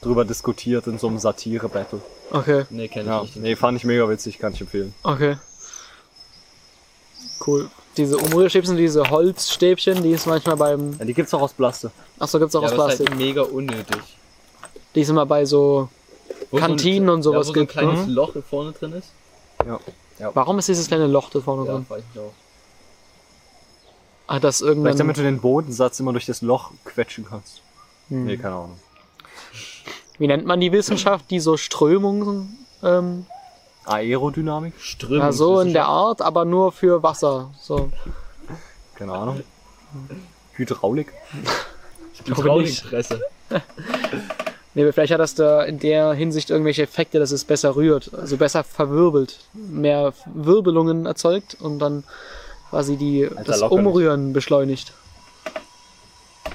drüber 0.00 0.24
diskutiert 0.24 0.86
in 0.86 0.98
so 0.98 1.08
einem 1.08 1.18
Satire-Battle. 1.18 2.00
Okay, 2.30 2.64
Nee, 2.70 2.88
kenn 2.88 3.02
ich 3.02 3.08
Ja, 3.08 3.22
nicht. 3.22 3.36
nee, 3.36 3.56
fand 3.56 3.76
ich 3.78 3.84
mega 3.84 4.08
witzig, 4.08 4.38
kann 4.38 4.52
ich 4.54 4.60
empfehlen. 4.60 4.94
okay. 5.02 5.36
Cool. 7.46 7.68
Diese 7.96 8.16
Umrührstäbchen, 8.16 8.76
diese 8.76 9.08
Holzstäbchen, 9.10 10.02
die 10.02 10.10
ist 10.10 10.26
manchmal 10.26 10.56
beim. 10.56 10.96
Ja, 10.98 11.04
die 11.04 11.14
gibt's 11.14 11.32
auch 11.32 11.40
aus 11.42 11.52
Plaste. 11.52 11.90
Achso, 12.18 12.38
gibt's 12.38 12.54
auch 12.56 12.62
ja, 12.62 12.66
aus 12.68 12.72
aber 12.72 12.82
ist 12.88 12.96
Plastik. 12.96 13.10
halt 13.10 13.18
mega 13.18 13.42
unnötig. 13.42 14.02
Die 14.94 15.00
ist 15.00 15.08
immer 15.10 15.26
bei 15.26 15.44
so. 15.44 15.88
Wo 16.50 16.58
so 16.58 16.64
ein- 16.64 16.70
Kantinen 16.70 17.08
und 17.08 17.22
sowas 17.22 17.34
ja, 17.34 17.38
wo 17.38 17.42
so 17.44 17.52
ein 17.52 17.66
gibt, 17.66 17.72
kleines 17.72 18.06
ne? 18.06 18.12
Loch 18.12 18.32
vorne 18.48 18.72
drin 18.72 18.92
ist. 18.94 19.08
Ja. 20.18 20.30
Warum 20.34 20.58
ist 20.58 20.68
dieses 20.68 20.88
kleine 20.88 21.06
Loch 21.06 21.30
da 21.30 21.40
vorne 21.40 21.66
Ja, 21.66 21.72
drin? 21.72 21.86
weiß 21.88 22.02
ich 22.12 22.20
auch. 22.20 22.32
Hat 24.26 24.44
das 24.44 24.58
Vielleicht 24.58 24.98
damit 25.00 25.16
du 25.16 25.22
den 25.22 25.40
Bodensatz 25.40 26.00
immer 26.00 26.12
durch 26.12 26.26
das 26.26 26.40
Loch 26.42 26.70
quetschen 26.84 27.26
kannst. 27.28 27.60
Hm. 28.08 28.24
Nee, 28.24 28.36
keine 28.36 28.54
Ahnung. 28.54 28.78
Wie 30.18 30.26
nennt 30.26 30.46
man 30.46 30.60
die 30.60 30.72
Wissenschaft, 30.72 31.30
die 31.30 31.40
so 31.40 31.56
Strömungen. 31.56 32.58
Ähm, 32.82 33.26
Aerodynamik? 33.86 34.74
Strömung. 34.78 35.18
ja, 35.18 35.32
so 35.32 35.60
in 35.60 35.72
der 35.72 35.86
Art, 35.86 36.22
aber 36.22 36.44
nur 36.44 36.72
für 36.72 37.02
Wasser. 37.02 37.50
So. 37.60 37.90
Keine 38.96 39.12
Ahnung. 39.12 39.42
Hydraulik? 40.54 41.12
Hydraulikpresse. 42.24 43.20
Nee, 44.76 44.90
vielleicht 44.90 45.12
hat 45.12 45.20
das 45.20 45.36
da 45.36 45.62
in 45.62 45.78
der 45.78 46.14
Hinsicht 46.14 46.50
irgendwelche 46.50 46.82
Effekte, 46.82 47.20
dass 47.20 47.30
es 47.30 47.44
besser 47.44 47.76
rührt, 47.76 48.12
also 48.12 48.36
besser 48.36 48.64
verwirbelt, 48.64 49.38
mehr 49.52 50.12
Wirbelungen 50.26 51.06
erzeugt 51.06 51.56
und 51.60 51.78
dann 51.78 52.02
quasi 52.70 52.96
die, 52.96 53.28
das 53.44 53.60
locker 53.60 53.76
nicht. 53.76 53.86
Umrühren 53.86 54.32
beschleunigt. 54.32 54.92
Das 56.44 56.52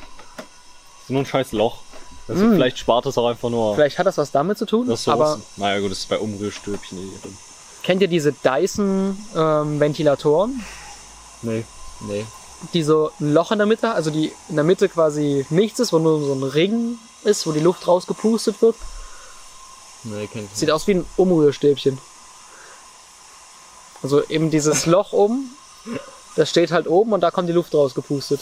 ist 1.04 1.10
nur 1.12 1.22
ein 1.22 1.26
scheiß 1.26 1.54
Loch. 1.54 1.82
Also 2.30 2.46
Mm. 2.46 2.54
Vielleicht 2.54 2.78
spart 2.78 3.06
es 3.08 3.18
auch 3.18 3.28
einfach 3.28 3.50
nur 3.50 3.76
Vielleicht 3.76 3.98
hat 3.98 4.06
das 4.06 4.18
was 4.18 4.32
damit 4.32 4.58
zu 4.58 4.66
tun, 4.66 4.90
Ressourcen. 4.90 5.22
aber 5.22 5.40
naja 5.58 5.80
gut, 5.82 5.92
das 5.92 5.98
ist 6.00 6.08
bei 6.10 6.18
Umrührstülpchen 6.20 6.98
eh 7.00 7.10
drin. 7.22 7.38
kennt 7.84 8.02
ihr 8.04 8.08
diese 8.08 8.32
Dyson-Ventilatoren, 8.34 10.64
Nee. 11.42 11.66
Nee. 12.02 12.26
die 12.74 12.84
so 12.84 13.12
ein 13.20 13.34
Loch 13.34 13.52
in 13.52 13.58
der 13.58 13.66
Mitte, 13.68 13.92
also 13.92 14.10
die 14.12 14.32
in 14.50 14.56
der 14.56 14.64
Mitte 14.64 14.88
quasi 14.90 15.46
nichts 15.50 15.80
ist, 15.80 15.92
wo 15.92 15.98
nur 16.00 16.22
so 16.24 16.34
ein 16.34 16.44
Ring 16.44 16.98
ist, 17.24 17.48
wo 17.48 17.52
die 17.52 17.60
Luft 17.62 17.88
rausgepustet 17.88 18.62
wird? 18.62 18.76
Nee, 20.04 20.28
kenn 20.28 20.46
ich 20.46 20.52
Sieht 20.52 20.68
nicht. 20.68 20.72
aus 20.72 20.86
wie 20.88 20.94
ein 20.96 21.06
Umrührstäbchen. 21.18 21.98
Also 24.04 24.24
eben 24.30 24.52
dieses 24.52 24.86
Loch 24.86 25.12
oben, 25.14 25.50
das 26.36 26.50
steht 26.50 26.72
halt 26.72 26.88
oben 26.88 27.14
und 27.14 27.22
da 27.22 27.32
kommt 27.32 27.48
die 27.50 27.54
Luft 27.54 27.74
rausgepustet. 27.74 28.40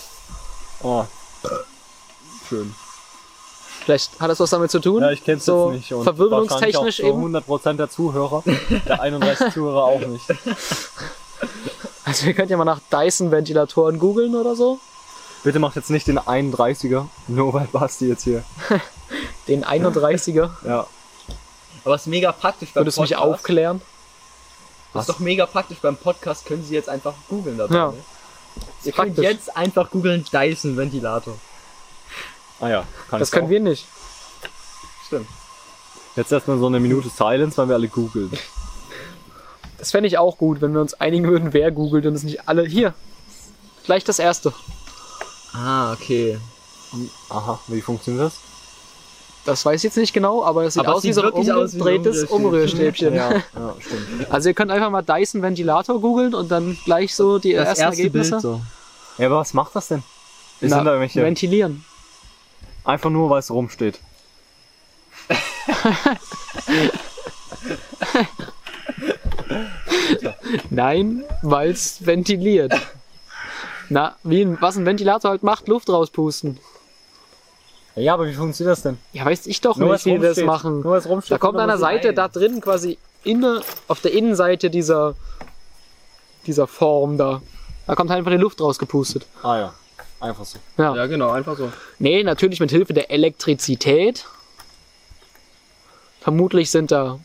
Oh. 0.84 1.06
Schön. 2.50 2.76
Vielleicht 3.88 4.20
hat 4.20 4.30
das 4.30 4.42
was 4.42 4.50
damit 4.50 4.70
zu 4.70 4.82
tun? 4.82 5.02
Ja, 5.02 5.12
ich 5.12 5.24
kenn's 5.24 5.46
so 5.46 5.72
jetzt 5.72 5.78
nicht. 5.78 5.94
Und 5.94 6.04
verwirbelungstechnisch 6.04 7.00
auch 7.00 7.06
so 7.06 7.24
eben. 7.24 7.36
100% 7.38 7.74
der 7.78 7.90
Zuhörer. 7.90 8.44
Der 8.86 9.00
31 9.00 9.54
Zuhörer 9.54 9.84
auch 9.84 10.02
nicht. 10.02 10.26
Also 12.04 12.26
ihr 12.26 12.34
könnt 12.34 12.50
ja 12.50 12.56
mal 12.56 12.64
nach 12.64 12.80
Dyson-Ventilatoren 12.90 14.00
googeln 14.00 14.34
oder 14.36 14.56
so. 14.56 14.80
Bitte 15.44 15.60
macht 15.60 15.76
jetzt 15.76 15.90
nicht 15.90 16.08
den 16.08 16.18
31er, 16.18 17.08
nur 17.28 17.54
weil 17.54 17.68
Basti 17.68 18.08
jetzt 18.08 18.24
hier. 18.24 18.44
Den 19.50 19.66
31er. 19.66 20.50
Ja. 20.66 20.88
Aber 21.84 21.96
es 21.96 22.02
ist 22.02 22.08
mega 22.08 22.32
praktisch 22.32 22.74
beim 22.74 22.82
Würdest 22.84 22.98
du 22.98 23.02
mich 23.02 23.12
Podcast. 23.12 23.34
aufklären? 23.34 23.82
Das 24.94 25.04
ist 25.04 25.10
doch 25.10 25.20
mega 25.20 25.46
praktisch 25.46 25.80
beim 25.80 25.98
Podcast, 25.98 26.46
können 26.46 26.64
Sie 26.64 26.74
jetzt 26.74 26.88
einfach 26.88 27.14
googeln 27.28 27.58
dabei. 27.58 27.76
Ja. 27.76 27.88
Ne? 27.92 27.98
Ihr 28.86 28.94
könnt 28.94 29.16
praktisch. 29.16 29.24
jetzt 29.26 29.58
einfach 29.58 29.92
googeln 29.92 30.26
Dyson 30.32 30.78
Ventilator. 30.78 31.38
Ah 32.60 32.70
ja, 32.70 32.84
kann 33.10 33.20
Das 33.20 33.30
ich 33.30 33.34
können 33.34 33.46
auch. 33.46 33.50
wir 33.52 33.60
nicht. 33.60 33.86
Stimmt. 35.06 35.28
Jetzt 36.16 36.32
erstmal 36.32 36.58
so 36.58 36.66
eine 36.68 36.80
Minute 36.80 37.10
Silence, 37.10 37.58
weil 37.58 37.68
wir 37.70 37.76
alle 37.76 37.88
googeln. 37.88 38.32
Das 39.78 39.92
fände 39.92 40.08
ich 40.08 40.18
auch 40.18 40.38
gut, 40.38 40.62
wenn 40.62 40.74
wir 40.74 40.82
uns 40.82 40.96
einigen 40.96 41.28
würden, 41.28 41.54
wer 41.54 41.72
googelt 41.72 42.06
und 42.08 42.16
es 42.16 42.24
nicht 42.24 42.48
alle. 42.48 42.66
Hier. 42.66 42.94
Gleich 43.86 44.04
das 44.04 44.18
erste. 44.20 44.54
Ah, 45.54 45.94
okay. 45.94 46.40
Aha, 47.30 47.60
wie 47.68 47.82
funktioniert 47.82 48.26
das? 48.26 48.40
Das 49.46 49.66
weiß 49.66 49.80
ich 49.80 49.84
jetzt 49.84 49.98
nicht 49.98 50.14
genau, 50.14 50.44
aber 50.44 50.66
es 50.66 50.74
sieht 50.74 50.82
Aber 50.82 50.92
es 50.92 50.98
aus 50.98 51.04
wie 51.04 51.08
sieht 51.08 51.16
so 51.16 51.22
ein 51.22 51.26
wirklich 51.28 51.54
aus 51.54 51.74
wie 51.74 51.78
ein 51.78 51.82
umgedrehtes 51.82 52.24
Umrührstäbchen. 52.26 53.14
Ja, 53.14 53.32
ja 53.32 53.42
stimmt. 53.80 54.30
Also 54.32 54.50
ihr 54.50 54.56
könnt 54.56 54.72
einfach 54.72 54.90
mal 54.90 55.04
Dyson 55.04 55.42
Ventilator 55.42 56.02
googeln 56.02 56.34
und 56.34 56.50
dann 56.52 56.78
gleich 56.84 57.16
so 57.16 57.40
die 57.40 57.54
Das 57.54 57.70
ersten 57.70 57.84
erste 57.84 58.02
Ergebnisse. 58.02 58.32
Bild 58.32 58.42
so. 58.42 58.62
Ja, 59.18 59.28
aber 59.28 59.38
was 59.38 59.54
macht 59.54 59.74
das 59.76 59.88
denn? 59.88 60.04
Na, 60.60 60.70
sind 60.70 60.86
da 60.86 60.92
irgendwelche, 60.92 61.24
ventilieren. 61.24 61.86
Einfach 62.88 63.10
nur, 63.10 63.30
weil 63.30 63.40
es 63.40 63.52
rumsteht. 63.52 64.00
Nein, 70.70 71.24
weil 71.42 71.72
es 71.72 72.06
ventiliert. 72.06 72.74
Na, 73.90 74.16
wie 74.24 74.42
ein, 74.42 74.58
was 74.62 74.78
ein 74.78 74.86
Ventilator 74.86 75.32
halt 75.32 75.44
macht, 75.44 75.68
Luft 75.68 75.90
rauspusten. 75.90 76.60
Ja, 77.96 78.14
aber 78.14 78.28
wie 78.28 78.34
funktioniert 78.34 78.74
das 78.74 78.84
denn? 78.84 78.98
Ja, 79.12 79.26
weiß 79.26 79.48
ich 79.48 79.60
doch 79.62 79.78
Nur 79.78 79.94
nicht, 79.94 80.06
wie 80.06 80.14
die 80.14 80.20
das 80.20 80.38
machen. 80.42 80.82
Nur 80.82 81.02
rumsteht. 81.04 81.32
Da 81.32 81.38
kommt 81.40 81.58
an 81.58 81.68
der 81.68 81.78
Seite 81.80 82.10
ein. 82.10 82.16
da 82.16 82.28
drin 82.28 82.62
quasi 82.62 83.00
inne, 83.24 83.62
auf 83.88 84.02
der 84.02 84.14
Innenseite 84.14 84.70
dieser, 84.70 85.16
dieser 86.46 86.68
Form 86.68 87.18
da. 87.18 87.42
Da 87.88 87.96
kommt 87.96 88.12
halt 88.12 88.20
einfach 88.20 88.32
die 88.32 88.38
Luft 88.38 88.62
rausgepustet. 88.62 89.26
Ah 89.42 89.58
ja, 89.58 89.74
einfach 90.20 90.46
so. 90.46 90.58
Ja. 90.78 90.96
Ja, 90.96 91.06
genau, 91.08 91.32
einfach 91.32 91.58
so. 91.58 91.72
Nee, 92.00 92.24
natürlich 92.24 92.60
mit 92.60 92.72
Hilfe 92.72 92.94
der 92.94 93.12
Elektrizität. 93.12 94.26
Vermutlich 96.22 96.70
sind 96.72 96.92
da 96.92 97.20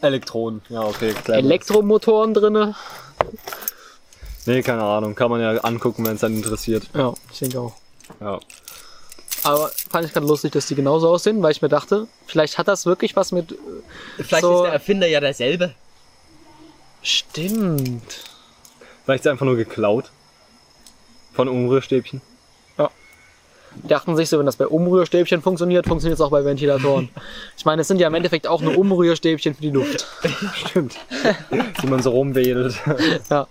Elektronen, 0.00 0.62
ja 0.68 0.82
okay. 0.82 1.12
clever. 1.12 1.38
Elektromotoren 1.38 2.32
drinne. 2.34 2.74
Nee, 4.46 4.62
keine 4.62 4.82
Ahnung, 4.82 5.14
kann 5.14 5.30
man 5.30 5.40
ja 5.40 5.58
angucken, 5.58 6.06
wenn 6.06 6.14
es 6.14 6.20
dann 6.20 6.34
interessiert. 6.34 6.84
Ja, 6.94 7.12
ich 7.32 7.38
denke 7.40 7.60
auch. 7.60 7.74
Ja. 8.20 8.38
Aber 9.42 9.70
fand 9.90 10.06
ich 10.06 10.12
gerade 10.12 10.26
lustig, 10.26 10.52
dass 10.52 10.66
die 10.66 10.74
genauso 10.74 11.08
aussehen, 11.08 11.42
weil 11.42 11.52
ich 11.52 11.62
mir 11.62 11.68
dachte, 11.68 12.06
vielleicht 12.26 12.58
hat 12.58 12.68
das 12.68 12.86
wirklich 12.86 13.16
was 13.16 13.32
mit. 13.32 13.54
Vielleicht 14.16 14.42
So- 14.42 14.56
ist 14.58 14.62
der 14.66 14.72
Erfinder 14.72 15.06
ja 15.06 15.20
derselbe. 15.20 15.74
Stimmt. 17.02 18.24
Vielleicht 19.04 19.20
ist 19.20 19.26
es 19.26 19.30
einfach 19.32 19.46
nur 19.46 19.56
geklaut. 19.56 20.10
Von 21.34 21.48
Umrührstäbchen. 21.48 22.20
Die 23.82 23.88
dachten 23.88 24.16
sich 24.16 24.28
so, 24.28 24.38
wenn 24.38 24.46
das 24.46 24.56
bei 24.56 24.66
Umrührstäbchen 24.66 25.42
funktioniert, 25.42 25.86
funktioniert 25.86 26.18
es 26.18 26.20
auch 26.24 26.30
bei 26.30 26.44
Ventilatoren. 26.44 27.08
Ich 27.56 27.64
meine, 27.64 27.82
es 27.82 27.88
sind 27.88 28.00
ja 28.00 28.06
im 28.06 28.14
Endeffekt 28.14 28.46
auch 28.46 28.60
nur 28.60 28.78
Umrührstäbchen 28.78 29.54
für 29.54 29.62
die 29.62 29.70
Luft. 29.70 30.06
Stimmt. 30.54 30.96
Wie 31.80 31.86
man 31.88 32.02
so 32.02 32.10
rumwedelt. 32.10 32.76
Ja. 33.28 33.48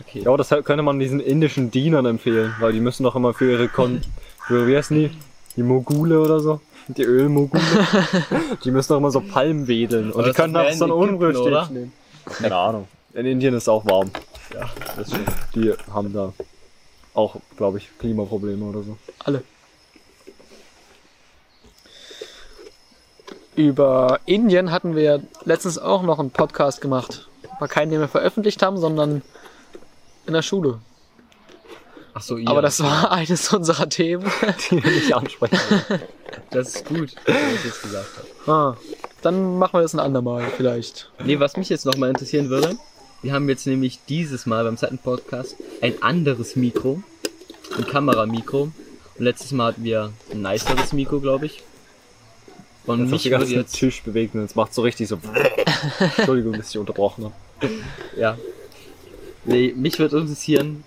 Okay. 0.00 0.22
Ja, 0.22 0.28
aber 0.28 0.38
das 0.38 0.48
könnte 0.48 0.82
man 0.82 0.98
diesen 0.98 1.20
indischen 1.20 1.70
Dienern 1.70 2.06
empfehlen, 2.06 2.54
weil 2.60 2.72
die 2.72 2.80
müssen 2.80 3.02
doch 3.04 3.16
immer 3.16 3.34
für 3.34 3.50
ihre 3.50 3.68
Kon... 3.68 4.00
Für, 4.46 4.66
wie 4.66 4.76
heißen 4.76 4.96
die? 4.96 5.10
Die 5.56 5.62
Mogule 5.62 6.20
oder 6.20 6.40
so? 6.40 6.60
Die 6.88 7.02
Ölmogule. 7.02 7.62
die 8.64 8.70
müssen 8.70 8.92
doch 8.92 8.98
immer 8.98 9.10
so 9.10 9.20
Palmen 9.20 9.68
wedeln. 9.68 10.10
Und 10.10 10.20
Aber 10.20 10.28
die 10.28 10.34
können 10.34 10.52
mehr 10.52 10.72
so 10.72 10.84
ein 10.84 10.90
Umrührstäbchen 10.90 11.74
nehmen. 11.74 11.92
Keine 12.26 12.56
Ahnung. 12.56 12.88
In 13.14 13.26
Indien 13.26 13.54
ist 13.54 13.64
es 13.64 13.68
auch 13.68 13.84
warm. 13.84 14.10
Ja, 14.52 14.68
das 14.96 15.08
stimmt. 15.08 15.28
Die 15.54 15.72
haben 15.92 16.12
da 16.12 16.32
auch, 17.14 17.36
glaube 17.56 17.78
ich, 17.78 17.88
Klimaprobleme 17.98 18.64
oder 18.64 18.82
so. 18.82 18.96
Alle. 19.24 19.42
Über 23.56 24.18
Indien 24.26 24.72
hatten 24.72 24.96
wir 24.96 25.22
letztens 25.44 25.78
auch 25.78 26.02
noch 26.02 26.18
einen 26.18 26.30
Podcast 26.30 26.80
gemacht. 26.80 27.28
War 27.60 27.68
keinen, 27.68 27.92
den 27.92 28.00
wir 28.00 28.08
veröffentlicht 28.08 28.62
haben, 28.62 28.78
sondern 28.78 29.22
in 30.26 30.32
der 30.32 30.42
Schule. 30.42 30.80
Ach 32.14 32.22
so, 32.22 32.36
ihr. 32.36 32.48
Aber 32.48 32.62
das 32.62 32.82
war 32.82 33.10
eines 33.12 33.52
unserer 33.52 33.88
Themen. 33.88 34.24
die 34.70 34.82
wir 34.82 34.90
nicht 34.90 35.14
ansprechen. 35.14 35.58
das 36.50 36.76
ist 36.76 36.86
gut, 36.86 37.14
dass 37.26 37.36
ich 37.36 37.64
jetzt 37.64 37.82
gesagt 37.82 38.08
habe. 38.46 38.50
Ah, 38.50 38.76
dann 39.22 39.58
machen 39.58 39.74
wir 39.74 39.82
das 39.82 39.94
ein 39.94 40.00
andermal 40.00 40.44
vielleicht. 40.56 41.10
Nee, 41.24 41.38
was 41.38 41.56
mich 41.56 41.68
jetzt 41.68 41.86
nochmal 41.86 42.08
interessieren 42.08 42.50
würde, 42.50 42.76
wir 43.24 43.32
haben 43.32 43.48
jetzt 43.48 43.66
nämlich 43.66 44.00
dieses 44.06 44.44
Mal 44.44 44.64
beim 44.64 44.76
zweiten 44.76 44.98
Podcast 44.98 45.56
ein 45.80 46.02
anderes 46.02 46.56
Mikro, 46.56 47.02
ein 47.76 47.86
Kameramikro. 47.86 48.64
Und 49.16 49.24
letztes 49.24 49.50
Mal 49.52 49.68
hatten 49.68 49.82
wir 49.82 50.12
ein 50.30 50.42
niceres 50.42 50.92
Mikro, 50.92 51.20
glaube 51.20 51.46
ich. 51.46 51.62
Und 52.84 53.00
Jetzt 53.00 53.10
mich 53.10 53.22
du 53.22 53.30
würde 53.30 53.38
ganz 53.38 53.50
den 53.50 53.60
jetzt, 53.60 53.76
Tisch 53.76 54.02
bewegt 54.02 54.34
und 54.34 54.42
jetzt 54.42 54.56
macht 54.56 54.74
so 54.74 54.82
richtig 54.82 55.08
so. 55.08 55.18
Entschuldigung, 56.18 56.52
dass 56.52 56.68
ich 56.68 56.76
unterbrochen 56.76 57.24
habe. 57.24 57.34
ja. 58.18 58.36
Nee, 59.46 59.72
mich 59.74 59.98
würde 59.98 60.18
interessieren, 60.18 60.84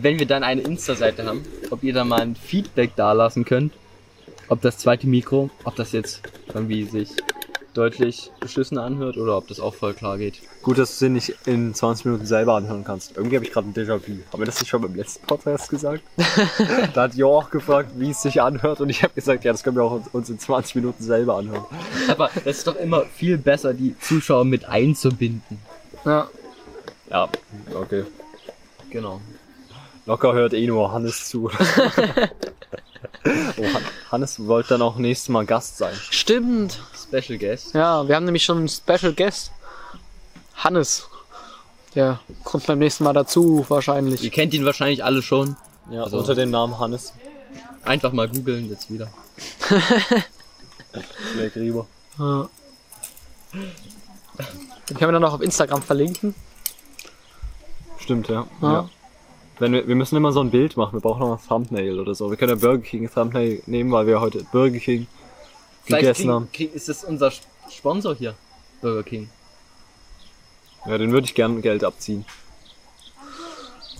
wenn 0.00 0.18
wir 0.18 0.26
dann 0.26 0.44
eine 0.44 0.62
Insta-Seite 0.62 1.26
haben, 1.26 1.44
ob 1.70 1.82
ihr 1.82 1.92
da 1.92 2.04
mal 2.04 2.20
ein 2.20 2.36
Feedback 2.36 2.96
dalassen 2.96 3.44
könnt, 3.44 3.74
ob 4.48 4.62
das 4.62 4.78
zweite 4.78 5.06
Mikro, 5.06 5.50
ob 5.64 5.76
das 5.76 5.92
jetzt 5.92 6.22
irgendwie 6.54 6.84
sich 6.84 7.10
deutlich 7.76 8.30
beschissener 8.40 8.82
anhört 8.84 9.16
oder 9.16 9.36
ob 9.36 9.48
das 9.48 9.60
auch 9.60 9.74
voll 9.74 9.92
klar 9.94 10.16
geht. 10.18 10.40
Gut, 10.62 10.78
dass 10.78 10.90
du 10.92 11.04
sie 11.06 11.08
nicht 11.10 11.34
in 11.46 11.74
20 11.74 12.06
Minuten 12.06 12.26
selber 12.26 12.54
anhören 12.54 12.84
kannst. 12.84 13.16
Irgendwie 13.16 13.36
habe 13.36 13.44
ich 13.44 13.52
gerade 13.52 13.68
ein 13.68 13.74
Déjà-vu. 13.74 14.18
Haben 14.32 14.38
wir 14.40 14.46
das 14.46 14.60
nicht 14.60 14.68
schon 14.68 14.82
beim 14.82 14.94
letzten 14.94 15.26
Podcast 15.26 15.68
gesagt? 15.68 16.02
da 16.94 17.02
hat 17.02 17.14
Jo 17.14 17.36
auch 17.38 17.50
gefragt, 17.50 17.90
wie 17.96 18.10
es 18.10 18.22
sich 18.22 18.40
anhört 18.40 18.80
und 18.80 18.88
ich 18.88 19.02
habe 19.02 19.12
gesagt, 19.14 19.44
ja, 19.44 19.52
das 19.52 19.62
können 19.62 19.76
wir 19.76 19.84
auch 19.84 20.00
uns 20.12 20.30
in 20.30 20.38
20 20.38 20.76
Minuten 20.76 21.02
selber 21.02 21.36
anhören. 21.36 21.64
Aber 22.08 22.30
das 22.44 22.58
ist 22.58 22.66
doch 22.66 22.76
immer 22.76 23.04
viel 23.06 23.36
besser, 23.38 23.74
die 23.74 23.98
Zuschauer 23.98 24.44
mit 24.44 24.64
einzubinden. 24.66 25.58
Ja. 26.04 26.28
Ja, 27.10 27.28
okay. 27.74 28.04
Genau. 28.90 29.20
Locker 30.06 30.32
hört 30.32 30.54
eh 30.54 30.66
nur 30.66 30.92
Hannes 30.92 31.28
zu. 31.28 31.50
oh, 31.50 31.52
Han- 33.24 33.82
Hannes 34.12 34.46
wollte 34.46 34.70
dann 34.70 34.82
auch 34.82 34.96
nächstes 34.96 35.28
Mal 35.28 35.44
Gast 35.46 35.78
sein. 35.78 35.94
Stimmt. 36.10 36.80
Special 37.08 37.38
Guest. 37.38 37.74
Ja, 37.74 38.06
wir 38.08 38.16
haben 38.16 38.24
nämlich 38.24 38.44
schon 38.44 38.58
einen 38.58 38.68
Special 38.68 39.12
Guest. 39.12 39.52
Hannes. 40.56 41.06
Der 41.94 42.20
kommt 42.44 42.66
beim 42.66 42.78
nächsten 42.78 43.04
Mal 43.04 43.12
dazu, 43.12 43.60
Ihr 43.60 43.70
wahrscheinlich. 43.70 44.30
kennt 44.32 44.52
ihn 44.54 44.64
wahrscheinlich 44.64 45.04
alle 45.04 45.22
schon. 45.22 45.56
Ja, 45.90 46.02
Also- 46.04 46.18
unter 46.18 46.34
dem 46.34 46.50
Namen 46.50 46.78
Hannes. 46.78 47.12
Einfach 47.84 48.12
mal 48.12 48.28
googeln 48.28 48.68
jetzt 48.68 48.90
wieder. 48.90 49.08
Black 51.36 51.54
Rieber. 51.56 51.86
Ja. 52.18 52.48
Den 54.88 54.96
können 54.98 55.08
wir 55.08 55.12
dann 55.12 55.24
auch 55.24 55.34
auf 55.34 55.40
Instagram 55.40 55.82
verlinken. 55.82 56.34
Stimmt, 57.98 58.28
ja. 58.28 58.46
Ja. 58.62 58.72
ja. 58.72 58.88
Wenn 59.58 59.72
wir, 59.72 59.86
wir 59.88 59.94
müssen 59.94 60.16
immer 60.16 60.32
so 60.32 60.40
ein 60.40 60.50
Bild 60.50 60.76
machen, 60.76 60.94
wir 60.94 61.00
brauchen 61.00 61.20
noch 61.20 61.38
ein 61.40 61.48
Thumbnail 61.48 61.98
oder 62.00 62.14
so. 62.14 62.28
Wir 62.30 62.36
können 62.36 62.50
ja 62.50 62.56
Burger 62.56 62.82
King 62.82 63.10
Thumbnail 63.10 63.62
nehmen, 63.66 63.90
weil 63.92 64.06
wir 64.06 64.20
heute 64.20 64.44
Burger 64.52 64.78
King 64.78 65.06
Vielleicht 65.86 66.02
gegessen 66.02 66.30
haben. 66.30 66.48
kriegen, 66.52 66.74
ist 66.74 66.88
das 66.88 67.04
unser 67.04 67.28
Sp- 67.32 67.46
Sponsor 67.70 68.14
hier. 68.14 68.34
Burger 68.80 69.02
King. 69.02 69.30
Ja, 70.86 70.98
den 70.98 71.10
würde 71.12 71.26
ich 71.26 71.34
gern 71.34 71.62
Geld 71.62 71.82
abziehen. 71.84 72.24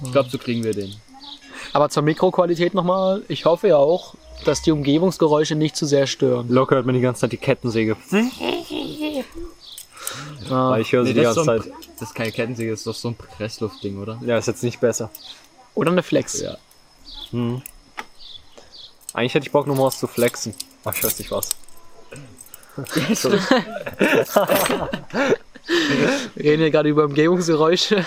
Ich 0.04 0.12
glaube, 0.12 0.28
so 0.28 0.38
kriegen 0.38 0.62
wir 0.62 0.74
den. 0.74 0.94
Aber 1.72 1.88
zur 1.88 2.02
Mikroqualität 2.02 2.74
nochmal. 2.74 3.22
Ich 3.28 3.44
hoffe 3.44 3.68
ja 3.68 3.76
auch, 3.76 4.14
dass 4.44 4.62
die 4.62 4.70
Umgebungsgeräusche 4.70 5.54
nicht 5.56 5.74
zu 5.76 5.86
sehr 5.86 6.06
stören. 6.06 6.48
Locker 6.48 6.76
hört 6.76 6.86
man 6.86 6.94
die 6.94 7.00
ganze 7.00 7.22
Zeit 7.22 7.32
die 7.32 7.38
Kettensäge. 7.38 7.96
Weil 10.48 10.82
ich 10.82 10.92
höre 10.92 11.04
sie 11.04 11.14
die 11.14 11.22
das, 11.22 11.36
ist 11.36 11.44
ganze 11.46 11.62
so 11.62 11.68
ein, 11.68 11.72
Zeit. 11.80 11.90
das 11.98 12.08
ist 12.10 12.14
keine 12.14 12.30
Kettensäge, 12.32 12.70
das 12.70 12.80
ist 12.80 12.86
doch 12.86 12.94
so 12.94 13.08
ein 13.08 13.14
Pressluftding, 13.16 13.98
oder? 14.00 14.18
Ja, 14.24 14.38
ist 14.38 14.46
jetzt 14.46 14.62
nicht 14.62 14.78
besser. 14.80 15.10
Oder 15.74 15.90
eine 15.90 16.02
Flex. 16.02 16.40
Ja. 16.40 16.56
Hm. 17.30 17.62
Eigentlich 19.12 19.34
hätte 19.34 19.46
ich 19.46 19.52
Bock, 19.52 19.66
noch 19.66 19.74
mal 19.74 19.84
was 19.84 19.98
zu 19.98 20.06
flexen. 20.06 20.54
Aber 20.84 20.94
ich 20.96 21.02
weiß 21.02 21.18
nicht 21.18 21.30
was. 21.30 21.50
Wir 22.76 23.40
reden 26.44 26.62
hier 26.62 26.70
gerade 26.70 26.88
über 26.88 27.04
Umgebungsgeräusche. 27.04 28.04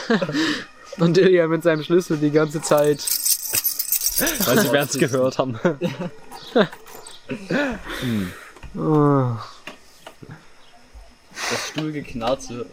Und 0.98 1.18
Ilja 1.18 1.48
mit 1.48 1.64
seinem 1.64 1.84
Schlüssel 1.84 2.18
die 2.18 2.32
ganze 2.32 2.62
Zeit. 2.62 3.00
Weil 4.46 4.60
sie 4.60 4.72
werden 4.72 4.90
es 4.92 4.98
gehört 4.98 5.38
haben. 5.38 5.60
Oh, 8.78 9.32
Das 11.52 11.68
Stuhlgeknarze. 11.70 12.66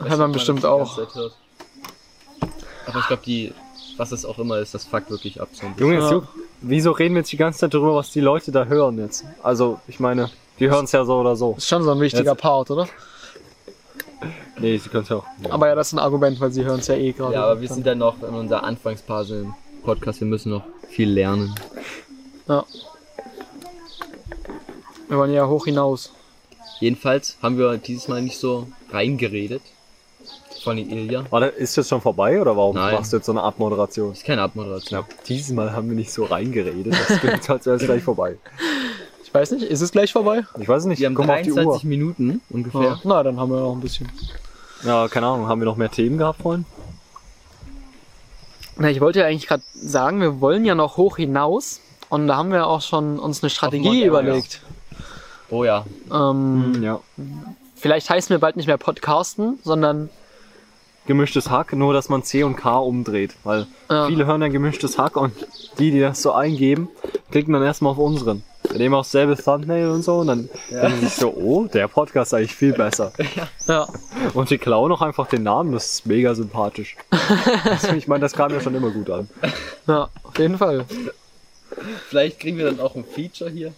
hört 0.00 0.18
man 0.18 0.32
bestimmt 0.32 0.64
auch. 0.64 0.98
Aber 2.86 2.98
ich 2.98 3.06
glaube, 3.06 3.22
die, 3.24 3.52
was 3.96 4.12
es 4.12 4.24
auch 4.24 4.38
immer 4.38 4.58
ist, 4.58 4.74
das 4.74 4.84
fuckt 4.84 5.10
wirklich 5.10 5.40
ab. 5.40 5.48
So. 5.52 5.66
Junge, 5.78 5.98
Ja. 5.98 6.22
wieso 6.60 6.92
reden 6.92 7.14
wir 7.14 7.20
jetzt 7.20 7.32
die 7.32 7.36
ganze 7.36 7.60
Zeit 7.60 7.74
darüber, 7.74 7.94
was 7.96 8.10
die 8.10 8.20
Leute 8.20 8.52
da 8.52 8.64
hören 8.64 8.98
jetzt? 8.98 9.24
Also, 9.42 9.80
ich 9.86 10.00
meine, 10.00 10.30
die 10.58 10.68
hören 10.70 10.84
es 10.84 10.92
ja 10.92 11.04
so 11.04 11.16
oder 11.18 11.36
so. 11.36 11.54
Ist 11.56 11.68
schon 11.68 11.82
so 11.82 11.90
ein 11.92 12.00
wichtiger 12.00 12.32
Jetzt- 12.32 12.40
Part, 12.40 12.70
oder? 12.70 12.88
Nee, 14.58 14.76
sie 14.78 14.88
können 14.88 15.02
es 15.02 15.08
ja 15.08 15.16
auch. 15.16 15.24
Aber 15.50 15.68
ja, 15.68 15.74
das 15.74 15.88
ist 15.88 15.92
ein 15.94 15.98
Argument, 15.98 16.38
weil 16.40 16.52
sie 16.52 16.64
hören 16.64 16.80
es 16.80 16.86
ja 16.86 16.94
eh 16.94 17.12
gerade. 17.12 17.34
Ja, 17.34 17.44
aber 17.44 17.60
wir 17.60 17.68
sind 17.68 17.84
ja 17.86 17.94
noch 17.94 18.22
in 18.22 18.34
unserer 18.34 18.62
Anfangsphase 18.62 19.40
im 19.40 19.54
Podcast. 19.82 20.20
Wir 20.20 20.28
müssen 20.28 20.50
noch 20.50 20.62
viel 20.88 21.10
lernen. 21.10 21.54
Ja. 22.46 22.64
Wir 25.08 25.18
wollen 25.18 25.32
ja 25.32 25.46
hoch 25.48 25.64
hinaus. 25.64 26.12
Jedenfalls 26.80 27.36
haben 27.42 27.58
wir 27.58 27.76
dieses 27.78 28.08
Mal 28.08 28.22
nicht 28.22 28.38
so 28.38 28.68
reingeredet. 28.90 29.62
Von 30.62 30.76
den 30.76 30.90
Ilja. 30.90 31.24
Warte, 31.30 31.46
ist 31.46 31.76
das 31.76 31.88
schon 31.88 32.00
vorbei 32.00 32.40
oder 32.40 32.56
warum 32.56 32.76
Nein. 32.76 32.94
machst 32.94 33.12
du 33.12 33.16
jetzt 33.16 33.26
so 33.26 33.32
eine 33.32 33.42
Abmoderation? 33.42 34.12
Ist 34.12 34.24
keine 34.24 34.42
Abmoderation. 34.42 35.00
Ja, 35.00 35.06
dieses 35.26 35.50
Mal 35.52 35.72
haben 35.72 35.88
wir 35.88 35.96
nicht 35.96 36.12
so 36.12 36.24
reingeredet. 36.24 36.92
Das 36.92 37.18
klingt, 37.18 37.50
als 37.50 37.66
wäre 37.66 37.76
es 37.76 37.82
gleich 37.82 38.02
vorbei. 38.04 38.36
Ich 39.32 39.34
weiß 39.34 39.52
nicht, 39.52 39.62
ist 39.62 39.80
es 39.80 39.92
gleich 39.92 40.12
vorbei? 40.12 40.44
Ich 40.60 40.68
weiß 40.68 40.82
es 40.82 40.86
nicht. 40.86 40.98
Wir 41.00 41.06
haben 41.06 41.16
die 41.16 41.22
23 41.22 41.64
Uhr. 41.66 41.80
Minuten 41.88 42.42
ungefähr. 42.50 42.82
Ja. 42.82 43.00
Na, 43.02 43.22
dann 43.22 43.40
haben 43.40 43.50
wir 43.50 43.60
noch 43.60 43.72
ein 43.72 43.80
bisschen. 43.80 44.10
Ja, 44.84 45.08
keine 45.08 45.26
Ahnung. 45.26 45.48
Haben 45.48 45.62
wir 45.62 45.64
noch 45.64 45.76
mehr 45.76 45.90
Themen 45.90 46.18
gehabt, 46.18 46.42
Freunde? 46.42 46.66
Na, 48.76 48.90
ich 48.90 49.00
wollte 49.00 49.20
ja 49.20 49.26
eigentlich 49.26 49.46
gerade 49.46 49.62
sagen, 49.74 50.20
wir 50.20 50.42
wollen 50.42 50.66
ja 50.66 50.74
noch 50.74 50.98
hoch 50.98 51.16
hinaus. 51.16 51.80
Und 52.10 52.26
da 52.28 52.36
haben 52.36 52.52
wir 52.52 52.66
auch 52.66 52.82
schon 52.82 53.18
uns 53.18 53.42
eine 53.42 53.48
Strategie 53.48 54.04
überlegt. 54.04 54.60
Oh 55.48 55.64
ja. 55.64 55.86
Ähm, 56.12 56.82
Ja. 56.82 57.00
Vielleicht 57.76 58.10
heißen 58.10 58.28
wir 58.28 58.38
bald 58.38 58.56
nicht 58.56 58.66
mehr 58.66 58.76
Podcasten, 58.76 59.58
sondern 59.64 60.10
Gemischtes 61.06 61.50
Hack, 61.50 61.72
nur 61.72 61.92
dass 61.94 62.08
man 62.10 62.22
C 62.22 62.44
und 62.44 62.56
K 62.56 62.78
umdreht. 62.78 63.34
Weil 63.44 63.66
Ja. 63.90 64.06
viele 64.08 64.26
hören 64.26 64.42
ja 64.42 64.48
gemischtes 64.48 64.98
Hack 64.98 65.16
und 65.16 65.32
die, 65.78 65.90
die 65.90 66.00
das 66.00 66.20
so 66.22 66.32
eingeben, 66.32 66.88
klicken 67.30 67.54
dann 67.54 67.62
erstmal 67.62 67.92
auf 67.92 67.98
unseren. 67.98 68.44
Wir 68.72 68.78
nehmen 68.78 68.94
auch 68.94 69.04
selbe 69.04 69.36
Thumbnail 69.36 69.88
und 69.90 70.02
so 70.02 70.18
und 70.20 70.26
dann 70.28 70.48
denken 70.70 71.00
sie 71.00 71.06
sich 71.06 71.14
so, 71.16 71.28
oh, 71.30 71.66
der 71.66 71.88
Podcast 71.88 72.32
ist 72.32 72.34
eigentlich 72.38 72.54
viel 72.54 72.72
besser. 72.72 73.12
ja, 73.68 73.86
Und 74.34 74.50
die 74.50 74.58
klauen 74.58 74.90
auch 74.92 75.02
einfach 75.02 75.28
den 75.28 75.42
Namen, 75.42 75.72
das 75.72 75.92
ist 75.94 76.06
mega 76.06 76.34
sympathisch. 76.34 76.96
Also, 77.64 77.88
ich 77.94 78.08
meine, 78.08 78.20
das 78.22 78.32
kam 78.32 78.50
ja 78.52 78.60
schon 78.60 78.74
immer 78.74 78.90
gut 78.90 79.10
an. 79.10 79.28
ja, 79.86 80.08
auf 80.22 80.38
jeden 80.38 80.56
Fall. 80.58 80.86
Vielleicht 82.08 82.40
kriegen 82.40 82.56
wir 82.58 82.64
dann 82.66 82.80
auch 82.80 82.94
ein 82.96 83.04
Feature 83.04 83.50
hier 83.50 83.72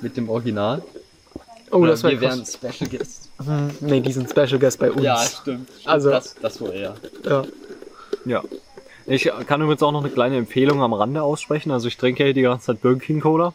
mit 0.00 0.16
dem 0.16 0.28
Original. 0.28 0.82
Oh, 1.70 1.78
Oder 1.78 1.90
das 1.92 2.02
wäre 2.04 2.12
wir 2.20 2.20
wären. 2.28 2.44
Special 2.46 2.88
Guest. 2.88 3.28
Hm, 3.44 3.70
Nee, 3.80 4.00
die 4.00 4.12
sind 4.12 4.30
Special 4.30 4.58
Guest 4.58 4.78
bei 4.78 4.90
uns. 4.92 5.02
Ja, 5.02 5.18
stimmt. 5.18 5.68
Also- 5.84 6.10
das, 6.10 6.36
das 6.40 6.60
wohl 6.60 6.72
eher. 6.72 6.94
Ja. 7.24 7.44
Ja. 8.24 8.42
Ich 9.08 9.30
kann 9.46 9.60
übrigens 9.62 9.82
auch 9.84 9.92
noch 9.92 10.02
eine 10.04 10.12
kleine 10.12 10.36
Empfehlung 10.36 10.82
am 10.82 10.92
Rande 10.92 11.22
aussprechen. 11.22 11.70
Also 11.70 11.86
ich 11.86 11.96
trinke 11.96 12.22
ja 12.22 12.26
hier 12.26 12.34
die 12.34 12.42
ganze 12.42 12.66
Zeit 12.66 12.82
Burger 12.82 12.98
King 13.00 13.20
Cola. 13.20 13.52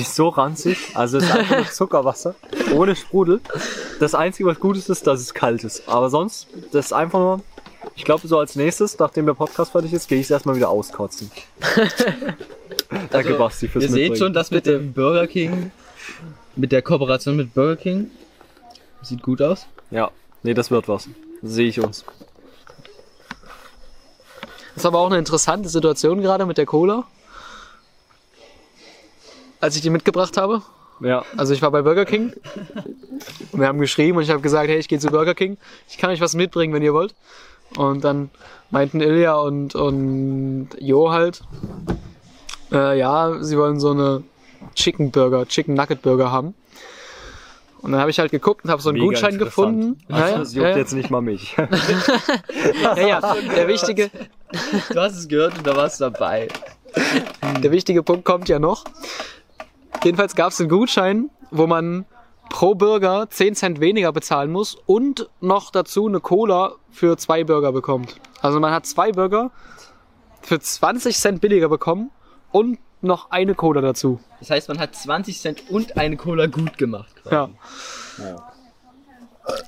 Ist 0.00 0.14
so 0.14 0.28
ranzig. 0.28 0.92
Also 0.94 1.18
es 1.18 1.24
ist 1.24 1.30
einfach 1.30 1.56
nur 1.56 1.70
Zuckerwasser. 1.70 2.34
Ohne 2.74 2.96
Sprudel. 2.96 3.40
Das 4.00 4.14
Einzige, 4.14 4.48
was 4.48 4.60
gut 4.60 4.76
ist, 4.76 4.88
ist, 4.88 5.06
dass 5.06 5.20
es 5.20 5.34
kalt 5.34 5.64
ist. 5.64 5.88
Aber 5.88 6.10
sonst, 6.10 6.46
das 6.72 6.86
ist 6.86 6.92
einfach 6.92 7.18
nur... 7.18 7.40
Ich 7.94 8.04
glaube, 8.04 8.26
so 8.26 8.38
als 8.38 8.54
nächstes, 8.56 8.98
nachdem 8.98 9.26
der 9.26 9.34
Podcast 9.34 9.72
fertig 9.72 9.92
ist, 9.92 10.08
gehe 10.08 10.18
ich 10.18 10.26
es 10.26 10.30
erstmal 10.30 10.56
wieder 10.56 10.68
auskotzen. 10.68 11.30
Danke, 13.10 13.34
Basti, 13.34 13.68
fürs 13.68 13.84
Ihr 13.84 13.90
seht 13.90 14.18
schon, 14.18 14.32
dass 14.32 14.50
mit 14.50 14.66
dem 14.66 14.92
Burger 14.92 15.26
King, 15.26 15.70
mit 16.56 16.72
der 16.72 16.82
Kooperation 16.82 17.36
mit 17.36 17.54
Burger 17.54 17.76
King, 17.76 18.10
sieht 19.02 19.22
gut 19.22 19.42
aus. 19.42 19.66
Ja, 19.90 20.10
nee, 20.42 20.54
das 20.54 20.70
wird 20.70 20.88
was. 20.88 21.08
Sehe 21.42 21.68
ich 21.68 21.80
uns. 21.80 22.04
Das 24.74 24.84
ist 24.84 24.86
aber 24.86 24.98
auch 24.98 25.06
eine 25.06 25.18
interessante 25.18 25.68
Situation 25.68 26.20
gerade 26.20 26.46
mit 26.46 26.56
der 26.56 26.66
Cola. 26.66 27.04
Als 29.60 29.76
ich 29.76 29.82
die 29.82 29.90
mitgebracht 29.90 30.36
habe. 30.36 30.62
Ja, 31.00 31.24
Also 31.36 31.54
ich 31.54 31.62
war 31.62 31.70
bei 31.70 31.82
Burger 31.82 32.04
King. 32.04 32.32
Und 33.52 33.60
wir 33.60 33.68
haben 33.68 33.78
geschrieben 33.78 34.16
und 34.18 34.24
ich 34.24 34.30
habe 34.30 34.40
gesagt, 34.40 34.68
hey, 34.68 34.78
ich 34.78 34.88
gehe 34.88 34.98
zu 34.98 35.08
Burger 35.08 35.34
King. 35.34 35.56
Ich 35.88 35.96
kann 35.98 36.10
euch 36.10 36.20
was 36.20 36.34
mitbringen, 36.34 36.74
wenn 36.74 36.82
ihr 36.82 36.92
wollt. 36.92 37.14
Und 37.76 38.02
dann 38.02 38.30
meinten 38.70 39.00
Ilja 39.00 39.36
und, 39.36 39.74
und 39.74 40.70
Jo 40.80 41.10
halt, 41.10 41.42
äh, 42.72 42.98
ja, 42.98 43.42
sie 43.42 43.56
wollen 43.56 43.78
so 43.78 43.90
eine 43.90 44.22
Chicken 44.74 45.10
Burger, 45.10 45.46
Chicken 45.46 45.74
Nugget 45.74 46.02
Burger 46.02 46.32
haben. 46.32 46.54
Und 47.80 47.92
dann 47.92 48.00
habe 48.00 48.10
ich 48.10 48.18
halt 48.18 48.32
geguckt 48.32 48.64
und 48.64 48.70
habe 48.70 48.82
so 48.82 48.88
einen 48.88 48.98
Mega 48.98 49.10
Gutschein 49.12 49.38
gefunden. 49.38 50.02
Also, 50.08 50.32
Ja, 50.32 50.38
das 50.38 50.54
ja, 50.54 50.62
juckt 50.62 50.70
ja, 50.72 50.78
jetzt 50.78 50.92
nicht 50.94 51.10
mal 51.10 51.20
mich. 51.20 51.56
ja, 52.82 52.98
ja. 52.98 53.36
Der 53.54 53.68
wichtige, 53.68 54.10
Du 54.92 55.00
hast 55.00 55.16
es 55.16 55.28
gehört 55.28 55.56
und 55.58 55.66
da 55.66 55.76
warst 55.76 56.00
du 56.00 56.10
dabei. 56.10 56.48
der 57.62 57.70
wichtige 57.70 58.02
Punkt 58.02 58.24
kommt 58.24 58.48
ja 58.48 58.58
noch. 58.58 58.84
Jedenfalls 60.02 60.34
gab 60.34 60.52
es 60.52 60.60
einen 60.60 60.68
Gutschein, 60.68 61.30
wo 61.50 61.66
man 61.66 62.06
pro 62.48 62.74
Burger 62.74 63.28
10 63.28 63.54
Cent 63.54 63.80
weniger 63.80 64.12
bezahlen 64.12 64.50
muss 64.50 64.76
und 64.86 65.28
noch 65.40 65.70
dazu 65.70 66.06
eine 66.06 66.20
Cola 66.20 66.74
für 66.90 67.16
zwei 67.16 67.44
Burger 67.44 67.72
bekommt. 67.72 68.16
Also 68.40 68.60
man 68.60 68.72
hat 68.72 68.86
zwei 68.86 69.12
Burger 69.12 69.50
für 70.42 70.60
20 70.60 71.16
Cent 71.16 71.40
billiger 71.40 71.68
bekommen 71.68 72.10
und 72.52 72.78
noch 73.00 73.30
eine 73.30 73.54
Cola 73.54 73.80
dazu. 73.80 74.20
Das 74.40 74.50
heißt, 74.50 74.68
man 74.68 74.78
hat 74.78 74.94
20 74.94 75.40
Cent 75.40 75.70
und 75.70 75.98
eine 75.98 76.16
Cola 76.16 76.46
gut 76.46 76.78
gemacht. 76.78 77.14
quasi. 77.22 77.34
Ja. 77.34 77.48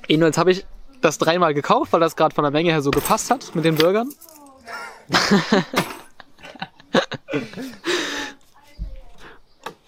Jedenfalls 0.07 0.37
habe 0.37 0.51
ich 0.51 0.65
das 1.01 1.17
dreimal 1.17 1.53
gekauft, 1.53 1.93
weil 1.93 1.99
das 1.99 2.15
gerade 2.15 2.35
von 2.35 2.43
der 2.43 2.51
Menge 2.51 2.71
her 2.71 2.81
so 2.81 2.91
gepasst 2.91 3.31
hat 3.31 3.55
mit 3.55 3.65
den 3.65 3.75
Burgern. 3.75 4.09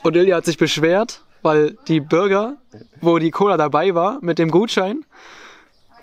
Und 0.03 0.15
Ilja 0.15 0.37
hat 0.37 0.45
sich 0.45 0.57
beschwert, 0.57 1.21
weil 1.41 1.77
die 1.87 1.99
Burger, 1.99 2.57
wo 3.01 3.19
die 3.19 3.31
Cola 3.31 3.57
dabei 3.57 3.95
war, 3.95 4.19
mit 4.21 4.39
dem 4.39 4.51
Gutschein, 4.51 5.05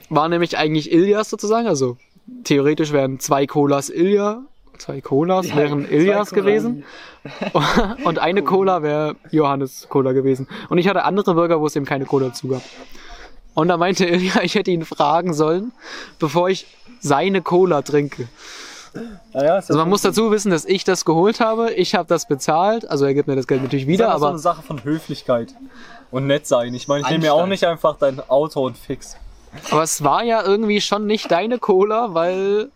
war 0.08 0.28
nämlich 0.28 0.58
eigentlich 0.58 0.90
Ilias 0.92 1.30
sozusagen. 1.30 1.66
Also 1.66 1.96
theoretisch 2.44 2.92
wären 2.92 3.20
zwei 3.20 3.46
Colas 3.46 3.90
Ilja, 3.90 4.42
zwei 4.78 5.00
Colas 5.00 5.54
wären 5.54 5.88
Ilias 5.88 6.30
gewesen. 6.30 6.84
Und 8.04 8.18
eine 8.18 8.42
Cola 8.42 8.82
wäre 8.82 9.16
Johannes 9.30 9.86
Cola 9.88 10.12
gewesen. 10.12 10.48
Und 10.68 10.78
ich 10.78 10.88
hatte 10.88 11.04
andere 11.04 11.34
Burger, 11.34 11.60
wo 11.60 11.66
es 11.66 11.76
eben 11.76 11.86
keine 11.86 12.06
Cola 12.06 12.28
dazu 12.28 12.48
gab. 12.48 12.62
Und 13.54 13.68
da 13.68 13.76
meinte 13.76 14.06
Ilja, 14.06 14.42
ich 14.42 14.54
hätte 14.54 14.70
ihn 14.70 14.84
fragen 14.84 15.34
sollen, 15.34 15.72
bevor 16.18 16.48
ich 16.48 16.66
seine 17.00 17.42
Cola 17.42 17.82
trinke. 17.82 18.28
Naja, 19.32 19.58
ist 19.58 19.70
Also 19.70 19.78
man 19.78 19.88
muss 19.88 20.02
dazu 20.02 20.30
wissen, 20.30 20.50
dass 20.50 20.64
ich 20.64 20.84
das 20.84 21.04
geholt 21.04 21.40
habe. 21.40 21.72
Ich 21.72 21.94
habe 21.94 22.08
das 22.08 22.26
bezahlt. 22.26 22.88
Also 22.90 23.04
er 23.04 23.14
gibt 23.14 23.28
mir 23.28 23.36
das 23.36 23.46
Geld 23.46 23.62
natürlich 23.62 23.86
wieder, 23.86 24.06
wieder, 24.08 24.18
so 24.18 24.24
eine 24.26 24.34
aber 24.34 24.38
Sache 24.38 24.62
von 24.62 24.82
Höflichkeit 24.84 25.54
und 26.10 26.26
nett 26.26 26.46
sein. 26.46 26.74
Ich 26.74 26.88
meine, 26.88 27.02
ich 27.02 27.08
nehme 27.08 27.22
mir 27.24 27.34
auch 27.34 27.46
nicht 27.46 27.64
einfach 27.64 27.96
dein 27.98 28.20
Auto 28.28 28.64
und 28.66 28.76
fix. 28.76 29.16
aber 29.70 29.82
es 29.82 30.02
war 30.02 30.22
ja 30.24 30.42
irgendwie 30.42 30.80
schon 30.80 31.06
nicht 31.06 31.30
deine 31.30 31.58
Cola, 31.58 32.14
weil 32.14 32.70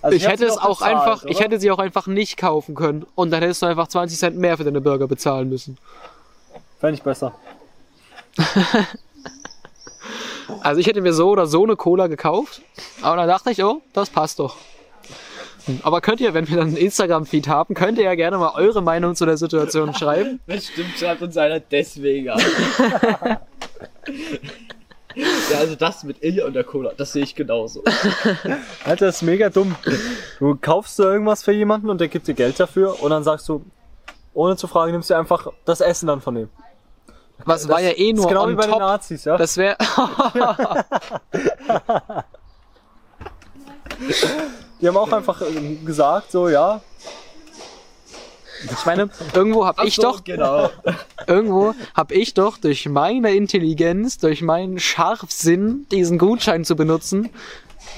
Also 0.00 0.16
ich 0.16 0.24
hab 0.24 0.32
hätte 0.32 0.44
sie 0.46 0.52
es 0.52 0.58
auch 0.58 0.78
bezahlt, 0.78 0.96
einfach, 0.96 1.24
ich 1.24 1.36
oder? 1.36 1.44
hätte 1.44 1.60
sie 1.60 1.70
auch 1.70 1.78
einfach 1.78 2.06
nicht 2.06 2.36
kaufen 2.38 2.74
können 2.74 3.06
und 3.14 3.30
dann 3.30 3.42
hättest 3.42 3.62
du 3.62 3.66
einfach 3.66 3.88
20 3.88 4.18
Cent 4.18 4.36
mehr 4.36 4.56
für 4.56 4.64
deine 4.64 4.80
Burger 4.80 5.06
bezahlen 5.06 5.48
müssen. 5.48 5.76
Fände 6.80 6.94
ich 6.94 7.02
besser. 7.02 7.32
Also 10.62 10.80
ich 10.80 10.86
hätte 10.86 11.00
mir 11.02 11.12
so 11.12 11.28
oder 11.28 11.46
so 11.46 11.62
eine 11.62 11.76
Cola 11.76 12.06
gekauft, 12.06 12.62
aber 13.02 13.16
dann 13.16 13.28
dachte 13.28 13.50
ich, 13.50 13.62
oh, 13.62 13.82
das 13.92 14.08
passt 14.08 14.38
doch. 14.38 14.56
Hm, 15.68 15.80
Aber 15.82 16.00
könnt 16.00 16.20
ihr, 16.20 16.34
wenn 16.34 16.48
wir 16.48 16.56
dann 16.56 16.68
einen 16.68 16.76
Instagram-Feed 16.76 17.46
haben, 17.46 17.74
könnt 17.74 17.98
ihr 17.98 18.04
ja 18.04 18.14
gerne 18.14 18.38
mal 18.38 18.52
eure 18.54 18.82
Meinung 18.82 19.14
zu 19.14 19.26
der 19.26 19.36
Situation 19.36 19.94
schreiben. 19.94 20.40
Das 20.48 20.66
stimmt, 20.66 20.98
schreibt 20.98 21.22
uns 21.22 21.36
einer 21.36 21.60
deswegen 21.60 22.30
an. 22.30 22.40
ja, 25.14 25.58
also 25.58 25.74
das 25.74 26.04
mit 26.04 26.22
Ilja 26.24 26.46
und 26.46 26.54
der 26.54 26.64
Cola, 26.64 26.92
das 26.96 27.12
sehe 27.12 27.22
ich 27.22 27.34
genauso. 27.34 27.82
Alter, 28.84 29.06
das 29.06 29.16
ist 29.16 29.22
mega 29.22 29.50
dumm. 29.50 29.76
Du 30.38 30.56
kaufst 30.60 30.98
du 30.98 31.02
irgendwas 31.02 31.42
für 31.42 31.52
jemanden 31.52 31.90
und 31.90 32.00
der 32.00 32.08
gibt 32.08 32.26
dir 32.28 32.34
Geld 32.34 32.58
dafür 32.58 33.02
und 33.02 33.10
dann 33.10 33.24
sagst 33.24 33.46
du, 33.48 33.62
ohne 34.32 34.56
zu 34.56 34.68
fragen, 34.68 34.92
nimmst 34.92 35.10
du 35.10 35.14
einfach 35.14 35.48
das 35.66 35.82
Essen 35.82 36.06
dann 36.06 36.22
von 36.22 36.34
dem. 36.34 36.48
Was 37.44 37.68
war 37.68 37.80
ja 37.80 37.90
eh 37.90 38.12
Das 38.12 38.16
nur 38.16 38.24
ist 38.24 38.28
genau 38.28 38.46
wie 38.46 38.50
on 38.52 38.56
bei 38.56 38.62
den 38.62 38.70
top. 38.72 38.80
Nazis, 38.80 39.24
ja? 39.24 39.36
Das 39.36 39.56
wäre 39.56 39.76
Die 44.80 44.88
haben 44.88 44.96
auch 44.96 45.12
einfach 45.12 45.42
äh, 45.42 45.74
gesagt, 45.84 46.30
so, 46.32 46.48
ja, 46.48 46.80
Ich 48.64 48.86
meine, 48.86 49.08
irgendwo 49.34 49.66
hab 49.66 49.82
ich 49.84 49.96
so, 49.96 50.02
doch, 50.02 50.24
Genau. 50.24 50.70
irgendwo 51.26 51.74
hab 51.94 52.12
ich 52.12 52.34
doch 52.34 52.58
durch 52.58 52.88
meine 52.88 53.34
Intelligenz, 53.34 54.18
durch 54.18 54.42
meinen 54.42 54.78
Scharfsinn, 54.78 55.86
diesen 55.90 56.18
Gutschein 56.18 56.64
zu 56.64 56.74
benutzen, 56.76 57.30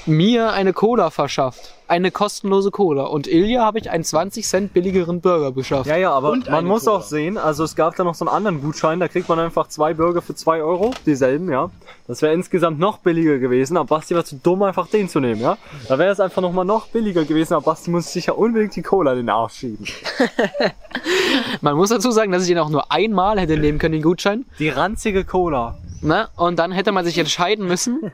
mir 0.05 0.51
eine 0.53 0.73
Cola 0.73 1.09
verschafft. 1.09 1.73
Eine 1.87 2.09
kostenlose 2.09 2.71
Cola. 2.71 3.03
Und 3.03 3.27
Ilja 3.27 3.65
habe 3.65 3.79
ich 3.79 3.89
einen 3.89 4.05
20 4.05 4.47
Cent 4.47 4.73
billigeren 4.73 5.19
Burger 5.19 5.51
beschafft. 5.51 5.87
Ja, 5.87 5.97
ja, 5.97 6.11
aber 6.11 6.31
Und 6.31 6.49
man 6.49 6.63
muss 6.65 6.85
Cola. 6.85 6.97
auch 6.97 7.01
sehen, 7.01 7.37
also 7.37 7.65
es 7.65 7.75
gab 7.75 7.97
da 7.97 8.05
noch 8.05 8.15
so 8.15 8.25
einen 8.25 8.33
anderen 8.33 8.61
Gutschein, 8.61 9.01
da 9.01 9.09
kriegt 9.09 9.27
man 9.27 9.39
einfach 9.39 9.67
zwei 9.67 9.93
Burger 9.93 10.21
für 10.21 10.33
zwei 10.33 10.61
Euro, 10.63 10.93
dieselben, 11.05 11.51
ja. 11.51 11.69
Das 12.07 12.21
wäre 12.21 12.33
insgesamt 12.33 12.79
noch 12.79 12.99
billiger 12.99 13.39
gewesen, 13.39 13.75
aber 13.75 13.97
Basti 13.97 14.15
war 14.15 14.23
zu 14.23 14.37
dumm, 14.37 14.63
einfach 14.63 14.87
den 14.87 15.09
zu 15.09 15.19
nehmen, 15.19 15.41
ja. 15.41 15.57
Da 15.89 15.99
wäre 15.99 16.11
es 16.11 16.21
einfach 16.21 16.41
nochmal 16.41 16.65
noch 16.65 16.87
billiger 16.87 17.25
gewesen, 17.25 17.55
aber 17.55 17.65
Basti 17.65 17.91
muss 17.91 18.13
sich 18.13 18.27
ja 18.27 18.33
unbedingt 18.33 18.73
die 18.75 18.83
Cola 18.83 19.11
in 19.11 19.17
den 19.17 19.29
Arsch 19.29 19.55
schieben. 19.55 19.85
Man 21.61 21.75
muss 21.75 21.89
dazu 21.89 22.11
sagen, 22.11 22.31
dass 22.31 22.43
ich 22.43 22.49
den 22.49 22.57
auch 22.59 22.69
nur 22.69 22.91
einmal 22.91 23.39
hätte 23.39 23.57
nehmen 23.57 23.79
können, 23.79 23.93
den 23.93 24.01
Gutschein. 24.01 24.45
Die 24.59 24.69
ranzige 24.69 25.25
Cola. 25.25 25.77
Ne? 26.01 26.29
Und 26.35 26.57
dann 26.57 26.71
hätte 26.71 26.91
man 26.91 27.05
sich 27.05 27.17
entscheiden 27.17 27.67
müssen, 27.67 28.11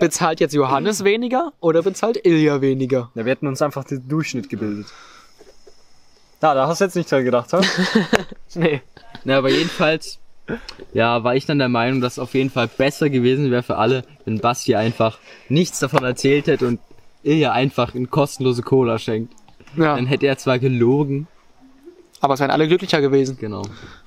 bezahlt 0.00 0.40
jetzt 0.40 0.54
Johannes 0.54 1.04
weniger 1.04 1.52
oder 1.60 1.82
bezahlt 1.82 2.24
Ilja 2.24 2.60
weniger. 2.60 3.10
Ja, 3.14 3.24
wir 3.24 3.30
hätten 3.30 3.46
uns 3.46 3.62
einfach 3.62 3.84
den 3.84 4.08
Durchschnitt 4.08 4.48
gebildet. 4.48 4.86
Ja, 6.42 6.54
da 6.54 6.66
hast 6.66 6.80
du 6.80 6.84
jetzt 6.86 6.96
nicht 6.96 7.10
dran 7.10 7.24
gedacht, 7.24 7.52
ha? 7.52 7.60
Nee. 8.54 8.80
Na, 9.24 9.38
aber 9.38 9.50
jedenfalls, 9.50 10.18
ja, 10.94 11.22
war 11.22 11.36
ich 11.36 11.46
dann 11.46 11.58
der 11.58 11.68
Meinung, 11.68 12.00
dass 12.00 12.14
es 12.14 12.18
auf 12.18 12.34
jeden 12.34 12.50
Fall 12.50 12.66
besser 12.66 13.10
gewesen 13.10 13.50
wäre 13.50 13.62
für 13.62 13.76
alle, 13.76 14.04
wenn 14.24 14.40
Basti 14.40 14.74
einfach 14.74 15.18
nichts 15.48 15.78
davon 15.78 16.02
erzählt 16.02 16.46
hätte 16.46 16.66
und 16.66 16.80
Ilja 17.22 17.52
einfach 17.52 17.94
eine 17.94 18.06
kostenlose 18.06 18.62
Cola 18.62 18.98
schenkt. 18.98 19.34
Ja. 19.76 19.96
Dann 19.96 20.06
hätte 20.06 20.26
er 20.26 20.38
zwar 20.38 20.58
gelogen, 20.58 21.28
Aber 22.20 22.34
es 22.34 22.40
wären 22.40 22.50
alle 22.50 22.68
glücklicher 22.68 23.00
gewesen. 23.00 23.38
genau. 23.40 23.62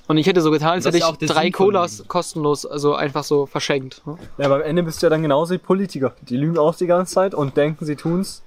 Und 0.08 0.18
ich 0.18 0.28
hätte 0.28 0.42
so 0.42 0.52
getan, 0.52 0.74
als 0.74 0.86
hätte 0.86 0.98
ich 0.98 1.28
drei 1.28 1.50
Colas 1.50 2.04
kostenlos, 2.08 2.66
also 2.66 2.94
einfach 2.94 3.24
so 3.24 3.46
verschenkt. 3.48 4.06
ne? 4.06 4.18
Ja, 4.38 4.46
aber 4.46 4.56
am 4.58 4.62
Ende 4.62 4.84
bist 4.84 5.02
du 5.02 5.08
ja 5.08 5.10
dann 5.10 5.22
genauso 5.24 5.54
wie 5.54 5.58
Politiker. 5.58 6.14
Die 6.22 6.38
lügen 6.38 6.58
auch 6.60 6.76
die 6.76 6.86
ganze 6.88 7.14
Zeit 7.16 7.34
und 7.34 7.58
denken, 7.58 7.86
sie 7.86 7.96
tun's 7.96 8.44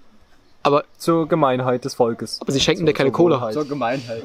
Aber, 0.62 0.84
zur 0.98 1.26
Gemeinheit 1.28 1.84
des 1.84 1.94
Volkes. 1.94 2.40
aber 2.40 2.52
sie 2.52 2.60
schenken 2.60 2.86
dir 2.86 2.92
keine 2.92 3.10
zur 3.10 3.16
Cola. 3.16 3.36
Wohlheit. 3.40 3.54
So 3.54 3.64
Gemeinheit. 3.64 4.22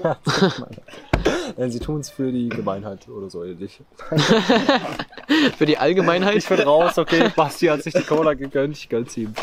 Denn 1.58 1.72
sie 1.72 1.80
tun's 1.80 2.10
für 2.10 2.32
die 2.32 2.50
Gemeinheit 2.50 3.08
oder 3.10 3.30
so 3.30 3.44
ähnlich. 3.44 3.80
Für 5.58 5.66
die 5.66 5.78
Allgemeinheit. 5.78 6.36
Ich 6.36 6.48
bin 6.48 6.60
raus, 6.60 6.98
okay. 6.98 7.32
Basti 7.36 7.68
hat 7.68 7.84
sich 7.84 7.94
die 7.94 8.04
Cola 8.04 8.34
gegönnt, 8.34 8.76
ich 8.76 8.90
gönn's 8.90 9.16
ihm. 9.16 9.34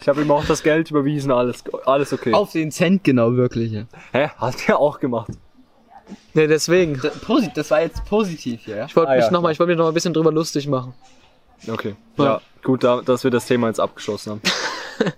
Ich 0.00 0.08
habe 0.08 0.22
ihm 0.22 0.30
auch 0.30 0.44
das 0.44 0.62
Geld 0.62 0.90
überwiesen, 0.90 1.30
alles, 1.30 1.64
alles 1.86 2.12
okay. 2.12 2.34
Auf 2.34 2.52
den 2.52 2.70
Cent 2.70 3.04
genau, 3.04 3.34
wirklich. 3.36 3.72
Ja. 3.72 3.84
Hä? 4.12 4.28
Hat 4.36 4.68
er 4.68 4.78
auch 4.78 5.00
gemacht. 5.00 5.30
Nee, 6.34 6.46
deswegen. 6.46 7.00
Das, 7.54 7.70
war 7.70 7.80
jetzt 7.80 8.04
positiv 8.04 8.66
ja? 8.66 8.84
Ich 8.84 8.94
wollte 8.94 9.12
Ah, 9.12 9.16
mich 9.16 9.24
ja, 9.24 9.30
noch 9.30 9.40
mal, 9.40 9.52
ich 9.52 9.58
wollte 9.58 9.70
mich 9.70 9.78
noch 9.78 9.84
mal 9.84 9.90
ein 9.90 9.94
bisschen 9.94 10.12
drüber 10.12 10.32
lustig 10.32 10.66
machen. 10.68 10.92
Okay. 11.66 11.96
Ja. 12.18 12.24
Ja, 12.24 12.40
gut, 12.62 12.84
da, 12.84 13.00
dass 13.00 13.24
wir 13.24 13.30
das 13.30 13.46
Thema 13.46 13.68
jetzt 13.68 13.80
abgeschlossen 13.80 14.32
haben. 14.32 14.42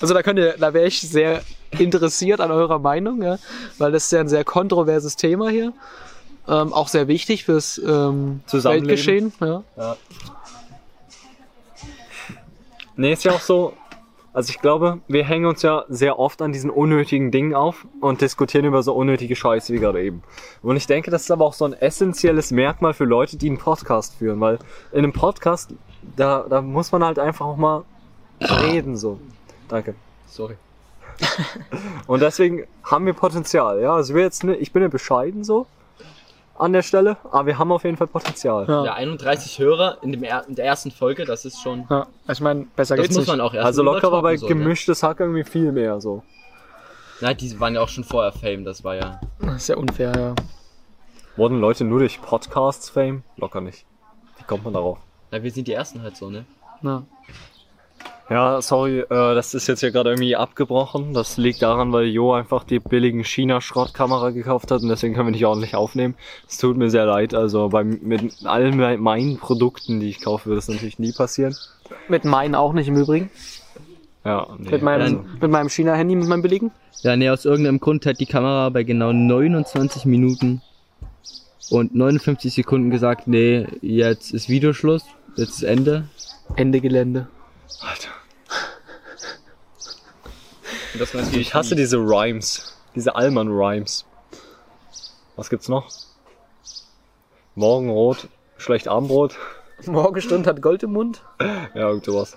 Also 0.00 0.14
da 0.14 0.22
könnt 0.22 0.38
ihr, 0.38 0.56
da 0.58 0.72
wäre 0.74 0.86
ich 0.86 1.00
sehr 1.00 1.42
interessiert 1.70 2.40
an 2.40 2.50
eurer 2.50 2.78
Meinung, 2.78 3.22
ja, 3.22 3.38
weil 3.78 3.92
das 3.92 4.04
ist 4.04 4.12
ja 4.12 4.20
ein 4.20 4.28
sehr 4.28 4.44
kontroverses 4.44 5.16
Thema 5.16 5.48
hier. 5.50 5.72
Ähm, 6.46 6.72
auch 6.72 6.88
sehr 6.88 7.08
wichtig 7.08 7.44
fürs 7.44 7.78
ähm. 7.78 8.40
Weltgeschehen. 8.50 9.32
Ja. 9.40 9.64
Nee, 12.98 13.12
ist 13.12 13.22
ja 13.22 13.30
auch 13.30 13.40
so. 13.40 13.74
Also 14.32 14.50
ich 14.50 14.60
glaube, 14.60 14.98
wir 15.06 15.24
hängen 15.24 15.46
uns 15.46 15.62
ja 15.62 15.84
sehr 15.88 16.18
oft 16.18 16.42
an 16.42 16.52
diesen 16.52 16.68
unnötigen 16.68 17.30
Dingen 17.30 17.54
auf 17.54 17.86
und 18.00 18.20
diskutieren 18.20 18.64
über 18.64 18.82
so 18.82 18.92
unnötige 18.92 19.36
Scheiße 19.36 19.72
wie 19.72 19.78
gerade 19.78 20.02
eben. 20.02 20.22
Und 20.62 20.76
ich 20.76 20.88
denke, 20.88 21.12
das 21.12 21.22
ist 21.22 21.30
aber 21.30 21.44
auch 21.44 21.54
so 21.54 21.64
ein 21.64 21.74
essentielles 21.74 22.50
Merkmal 22.50 22.94
für 22.94 23.04
Leute, 23.04 23.36
die 23.36 23.48
einen 23.48 23.58
Podcast 23.58 24.16
führen, 24.16 24.40
weil 24.40 24.58
in 24.90 24.98
einem 24.98 25.12
Podcast, 25.12 25.74
da, 26.16 26.44
da 26.50 26.60
muss 26.60 26.90
man 26.90 27.04
halt 27.04 27.20
einfach 27.20 27.46
auch 27.46 27.56
mal 27.56 27.84
reden 28.40 28.96
so. 28.96 29.20
Danke. 29.68 29.94
Sorry. 30.26 30.56
Und 32.08 32.20
deswegen 32.20 32.66
haben 32.82 33.06
wir 33.06 33.12
Potenzial, 33.12 33.80
ja. 33.80 33.94
Also 33.94 34.16
wir 34.16 34.22
jetzt, 34.22 34.42
ne, 34.42 34.56
ich 34.56 34.72
bin 34.72 34.82
ja 34.82 34.88
bescheiden 34.88 35.44
so 35.44 35.66
an 36.60 36.72
der 36.72 36.82
Stelle, 36.82 37.16
aber 37.30 37.46
wir 37.46 37.58
haben 37.58 37.70
auf 37.72 37.84
jeden 37.84 37.96
Fall 37.96 38.06
Potenzial. 38.06 38.66
Ja. 38.68 38.84
Ja, 38.84 38.94
31 38.94 39.58
Hörer 39.58 39.98
in, 40.02 40.12
dem 40.12 40.22
er 40.22 40.46
in 40.48 40.54
der 40.54 40.64
ersten 40.64 40.90
Folge, 40.90 41.24
das 41.24 41.44
ist 41.44 41.60
schon. 41.60 41.86
Ja, 41.88 42.06
ich 42.30 42.40
meine, 42.40 42.66
besser 42.76 42.96
Das 42.96 43.04
geht's 43.04 43.16
muss 43.16 43.26
nicht. 43.26 43.36
man 43.36 43.40
auch 43.40 43.54
erst 43.54 43.66
Also 43.66 43.82
locker 43.82 44.10
war 44.12 44.22
bei 44.22 44.36
so, 44.36 44.46
gemischtes 44.46 45.02
Hack 45.02 45.20
irgendwie 45.20 45.44
viel 45.44 45.72
mehr 45.72 46.00
so. 46.00 46.22
Na, 47.20 47.34
die 47.34 47.58
waren 47.58 47.74
ja 47.74 47.80
auch 47.80 47.88
schon 47.88 48.04
vorher 48.04 48.32
Fame, 48.32 48.64
das 48.64 48.84
war 48.84 48.94
ja. 48.94 49.20
Das 49.40 49.56
ist 49.56 49.68
ja 49.68 49.76
unfair, 49.76 50.12
ja. 50.16 50.34
Wurden 51.36 51.60
Leute 51.60 51.84
nur 51.84 52.00
durch 52.00 52.20
Podcasts 52.20 52.90
Fame? 52.90 53.22
Locker 53.36 53.60
nicht. 53.60 53.86
Wie 54.38 54.44
kommt 54.44 54.64
man 54.64 54.72
darauf? 54.74 54.98
Na, 55.30 55.42
wir 55.42 55.50
sind 55.50 55.68
die 55.68 55.72
ersten 55.72 56.02
halt 56.02 56.16
so, 56.16 56.30
ne? 56.30 56.44
ja. 56.82 57.02
Ja, 58.30 58.60
sorry, 58.60 59.00
äh, 59.00 59.06
das 59.08 59.54
ist 59.54 59.66
jetzt 59.68 59.80
hier 59.80 59.90
gerade 59.90 60.10
irgendwie 60.10 60.36
abgebrochen. 60.36 61.14
Das 61.14 61.38
liegt 61.38 61.62
daran, 61.62 61.92
weil 61.92 62.04
Jo 62.06 62.34
einfach 62.34 62.64
die 62.64 62.78
billigen 62.78 63.24
China-Schrottkamera 63.24 64.30
gekauft 64.30 64.70
hat 64.70 64.82
und 64.82 64.88
deswegen 64.90 65.14
können 65.14 65.28
wir 65.28 65.32
nicht 65.32 65.46
ordentlich 65.46 65.74
aufnehmen. 65.74 66.14
Es 66.46 66.58
tut 66.58 66.76
mir 66.76 66.90
sehr 66.90 67.06
leid. 67.06 67.32
Also 67.32 67.70
bei, 67.70 67.84
mit 67.84 68.44
allen 68.44 68.76
me- 68.76 68.98
meinen 68.98 69.38
Produkten, 69.38 70.00
die 70.00 70.10
ich 70.10 70.20
kaufe, 70.20 70.50
wird 70.50 70.58
das 70.58 70.68
natürlich 70.68 70.98
nie 70.98 71.12
passieren. 71.12 71.54
Mit 72.08 72.26
meinen 72.26 72.54
auch 72.54 72.74
nicht 72.74 72.88
im 72.88 72.96
Übrigen. 72.96 73.30
Ja, 74.26 74.46
nee. 74.58 74.70
Mit 74.72 74.82
meinem, 74.82 75.00
Also- 75.00 75.24
mit 75.40 75.50
meinem 75.50 75.68
China-Handy, 75.70 76.14
mit 76.16 76.28
meinem 76.28 76.42
billigen. 76.42 76.70
Ja, 77.02 77.16
nee, 77.16 77.30
aus 77.30 77.46
irgendeinem 77.46 77.80
Grund 77.80 78.04
hat 78.04 78.20
die 78.20 78.26
Kamera 78.26 78.68
bei 78.68 78.82
genau 78.82 79.10
29 79.12 80.04
Minuten 80.04 80.60
und 81.70 81.94
59 81.94 82.52
Sekunden 82.52 82.90
gesagt, 82.90 83.26
nee, 83.26 83.66
jetzt 83.80 84.32
ist 84.34 84.50
Videoschluss, 84.50 85.04
jetzt 85.36 85.50
ist 85.56 85.62
Ende. 85.62 86.04
Ende 86.56 86.80
Gelände. 86.82 87.28
Alter. 87.80 88.10
Ich 91.32 91.54
hasse 91.54 91.76
diese 91.76 91.98
Rhymes. 91.98 92.74
Diese 92.94 93.14
Allmann-Rhymes. 93.14 94.04
Was 95.36 95.50
gibt's 95.50 95.68
noch? 95.68 95.88
Morgenrot, 97.54 98.28
schlecht 98.56 98.88
Abendbrot. 98.88 99.36
Morgenstund 99.86 100.46
hat 100.46 100.60
Gold 100.62 100.82
im 100.82 100.92
Mund. 100.92 101.22
Ja, 101.40 101.88
irgend 101.88 102.04
sowas. 102.04 102.36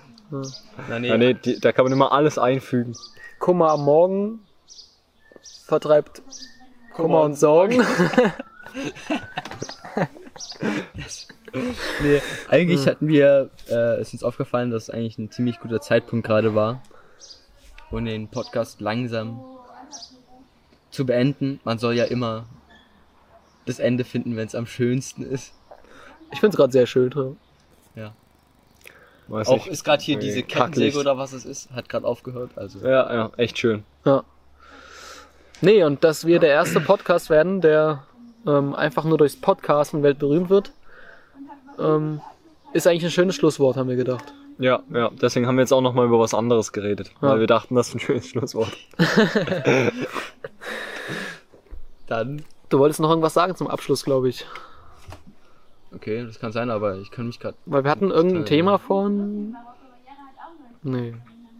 Na, 0.88 0.98
nee, 0.98 1.08
Ja, 1.08 1.16
nee, 1.18 1.34
die, 1.34 1.58
da 1.58 1.72
kann 1.72 1.84
man 1.84 1.92
immer 1.92 2.12
alles 2.12 2.38
einfügen. 2.38 2.96
Kummer 3.38 3.70
am 3.70 3.84
Morgen 3.84 4.46
vertreibt 5.66 6.22
Kummer 6.94 7.22
und 7.22 7.34
Sorgen. 7.34 7.84
nee, 12.02 12.20
eigentlich 12.48 12.86
hatten 12.86 13.08
wir, 13.08 13.50
äh, 13.68 14.00
ist 14.00 14.12
uns 14.12 14.24
aufgefallen, 14.24 14.70
dass 14.70 14.84
es 14.84 14.90
eigentlich 14.90 15.18
ein 15.18 15.30
ziemlich 15.30 15.60
guter 15.60 15.80
Zeitpunkt 15.80 16.26
gerade 16.26 16.54
war, 16.54 16.82
um 17.90 18.04
den 18.04 18.28
Podcast 18.28 18.80
langsam 18.80 19.40
zu 20.90 21.04
beenden. 21.04 21.60
Man 21.64 21.78
soll 21.78 21.94
ja 21.94 22.04
immer 22.04 22.46
das 23.66 23.78
Ende 23.78 24.04
finden, 24.04 24.36
wenn 24.36 24.46
es 24.46 24.54
am 24.54 24.66
schönsten 24.66 25.22
ist. 25.22 25.52
Ich 26.32 26.40
find's 26.40 26.56
gerade 26.56 26.72
sehr 26.72 26.86
schön. 26.86 27.36
ja. 27.94 28.14
Weiß 29.28 29.48
Auch 29.48 29.54
nicht. 29.54 29.68
ist 29.68 29.84
gerade 29.84 30.02
hier 30.02 30.16
Okay, 30.16 30.26
diese. 30.26 30.42
Kettensäge 30.42 30.98
oder 30.98 31.16
was 31.16 31.32
es 31.32 31.44
ist, 31.44 31.70
hat 31.70 31.88
gerade 31.88 32.06
aufgehört. 32.06 32.50
Also 32.56 32.80
Ja, 32.80 33.12
ja, 33.14 33.30
echt 33.36 33.56
schön. 33.58 33.84
Ja. 34.04 34.24
Nee, 35.60 35.84
und 35.84 36.02
dass 36.02 36.26
wir 36.26 36.40
der 36.40 36.50
erste 36.50 36.80
Podcast 36.80 37.30
werden, 37.30 37.60
der 37.60 38.02
ähm, 38.46 38.74
einfach 38.74 39.04
nur 39.04 39.18
durchs 39.18 39.40
Podcasten 39.40 40.02
weltberühmt 40.02 40.50
wird, 40.50 40.72
ähm, 41.78 42.20
ist 42.72 42.86
eigentlich 42.86 43.04
ein 43.04 43.10
schönes 43.10 43.34
Schlusswort, 43.36 43.76
haben 43.76 43.88
wir 43.88 43.96
gedacht. 43.96 44.32
Ja, 44.58 44.82
ja, 44.92 45.10
deswegen 45.10 45.46
haben 45.46 45.56
wir 45.56 45.62
jetzt 45.62 45.72
auch 45.72 45.80
noch 45.80 45.94
mal 45.94 46.06
über 46.06 46.18
was 46.20 46.34
anderes 46.34 46.72
geredet, 46.72 47.10
Ja. 47.20 47.30
weil 47.30 47.40
wir 47.40 47.46
dachten, 47.46 47.74
das 47.74 47.88
ist 47.88 47.94
ein 47.94 48.00
schönes 48.00 48.26
Schlusswort. 48.28 48.72
dann, 52.06 52.42
Du 52.68 52.78
wolltest 52.78 53.00
noch 53.00 53.10
irgendwas 53.10 53.34
sagen 53.34 53.54
zum 53.54 53.66
Abschluss, 53.68 54.02
glaube 54.04 54.28
ich. 54.30 54.46
okay, 55.94 56.24
das 56.24 56.38
kann 56.38 56.52
sein, 56.52 56.70
aber 56.70 56.96
ich 56.96 57.10
kann 57.10 57.26
mich 57.26 57.38
gerade. 57.38 57.56
Weil 57.66 57.84
wir 57.84 57.90
hatten 57.90 58.10
irgendein 58.10 58.46
Thema 58.46 58.78
von. 58.78 59.54
Nee. 60.82 61.14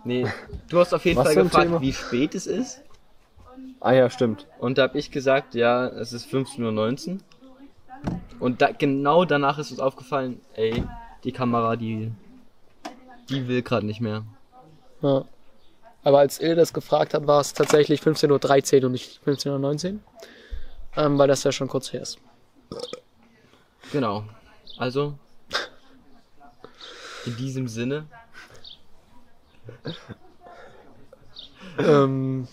Nee, 0.05 0.27
du 0.71 0.79
hast 0.81 0.93
auf 0.95 1.05
jeden 1.05 1.19
Was 1.19 1.27
Fall 1.33 1.45
gefragt, 1.45 1.67
Thema? 1.67 1.81
wie 1.81 1.93
spät 1.93 2.35
es 2.35 2.47
ist. 2.47 2.81
Ah 3.81 3.93
ja, 3.93 4.09
stimmt. 4.11 4.47
Und 4.59 4.79
da 4.79 4.83
habe 4.85 4.99
ich 4.99 5.11
gesagt, 5.11 5.55
ja, 5.55 5.87
es 5.87 6.13
ist 6.13 6.27
15.19 6.33 7.11
Uhr. 7.15 7.19
Und 8.41 8.61
da, 8.61 8.73
genau 8.73 9.25
danach 9.25 9.59
ist 9.59 9.71
uns 9.71 9.81
aufgefallen, 9.81 10.41
ey, 10.55 10.83
die 11.25 11.33
Kamera, 11.33 11.77
die, 11.77 12.11
die 13.29 13.47
will 13.49 13.63
gerade 13.63 13.87
nicht 13.87 14.01
mehr. 14.01 14.25
Ja. 15.01 15.25
Aber 16.05 16.19
als 16.19 16.41
Il 16.41 16.57
das 16.57 16.73
gefragt 16.73 17.15
hat, 17.15 17.27
war 17.27 17.41
es 17.41 17.53
tatsächlich 17.53 18.01
15.13 18.01 18.81
Uhr 18.81 18.87
und 18.87 18.93
nicht 18.93 19.21
15.19 19.25 19.93
Uhr. 19.95 19.99
Ähm, 20.97 21.19
weil 21.19 21.29
das 21.29 21.45
ja 21.45 21.53
schon 21.53 21.69
kurz 21.69 21.93
her 21.93 22.03
ist. 22.03 22.19
Genau. 23.93 24.25
Also, 24.77 25.15
in 27.27 27.37
diesem 27.37 27.69
Sinne, 27.69 28.07
ähm, 31.79 32.49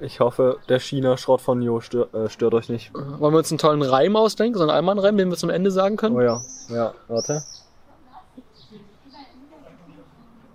Ich 0.00 0.20
hoffe, 0.20 0.58
der 0.68 0.78
China-Schrott 0.78 1.40
von 1.40 1.60
Jo 1.60 1.80
stört, 1.80 2.14
äh, 2.14 2.28
stört 2.28 2.54
euch 2.54 2.68
nicht. 2.68 2.94
wollen 2.94 3.34
wir 3.34 3.38
uns 3.38 3.50
einen 3.50 3.58
tollen 3.58 3.82
Reim 3.82 4.14
ausdenken, 4.14 4.56
so 4.56 4.62
einen 4.62 4.70
Allmann-Reim, 4.70 5.16
den 5.16 5.30
wir 5.30 5.36
zum 5.36 5.50
Ende 5.50 5.70
sagen 5.70 5.96
können? 5.96 6.16
Oh 6.16 6.20
ja, 6.20 6.40
ja, 6.68 6.94
warte. 7.08 7.42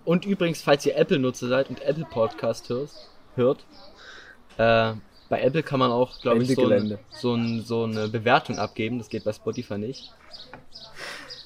Und 0.06 0.26
übrigens, 0.26 0.62
falls 0.62 0.86
ihr 0.86 0.96
Apple-Nutzer 0.98 1.48
seid 1.48 1.70
und 1.70 1.82
Apple 1.82 2.06
Podcast 2.10 2.70
hört, 2.70 2.90
hört 3.36 3.66
äh, 4.58 4.94
bei 5.30 5.42
Apple 5.42 5.64
kann 5.64 5.80
man 5.80 5.92
auch, 5.92 6.20
glaube 6.22 6.44
ich, 6.44 6.54
so, 6.54 6.68
ein, 6.68 7.00
so, 7.10 7.34
ein, 7.34 7.62
so 7.62 7.84
eine 7.84 8.08
Bewertung 8.08 8.60
abgeben. 8.60 9.00
Das 9.00 9.10
geht 9.10 9.24
bei 9.24 9.34
Spotify 9.34 9.78
nicht. 9.78 10.14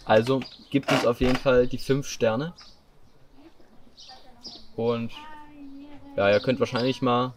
Also 0.06 0.42
gibt 0.72 0.92
uns 0.92 1.06
auf 1.06 1.22
jeden 1.22 1.36
Fall 1.36 1.68
die 1.68 1.78
5 1.78 2.08
Sterne. 2.08 2.54
Und 4.76 5.12
ja, 6.16 6.30
ihr 6.30 6.40
könnt 6.40 6.60
wahrscheinlich 6.60 7.02
mal 7.02 7.34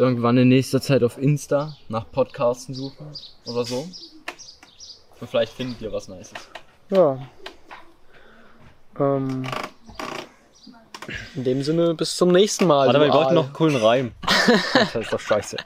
irgendwann 0.00 0.38
in 0.38 0.48
nächster 0.48 0.80
Zeit 0.80 1.04
auf 1.04 1.18
Insta 1.18 1.76
nach 1.88 2.10
Podcasten 2.10 2.74
suchen 2.74 3.06
oder 3.46 3.64
so. 3.64 3.86
Und 5.20 5.28
vielleicht 5.28 5.52
findet 5.52 5.82
ihr 5.82 5.92
was 5.92 6.08
Nices. 6.08 6.32
Ja. 6.88 7.18
Ähm, 8.98 9.44
in 11.34 11.44
dem 11.44 11.62
Sinne, 11.62 11.94
bis 11.94 12.16
zum 12.16 12.32
nächsten 12.32 12.66
Mal. 12.66 12.86
Warte 12.86 12.98
mal, 12.98 13.06
wir 13.08 13.14
wollten 13.14 13.28
Aal. 13.28 13.34
noch 13.34 13.44
einen 13.44 13.52
coolen 13.52 13.76
Reim. 13.76 14.12
Das 14.74 14.94
ist 14.94 15.12
doch 15.12 15.20
scheiße. 15.20 15.58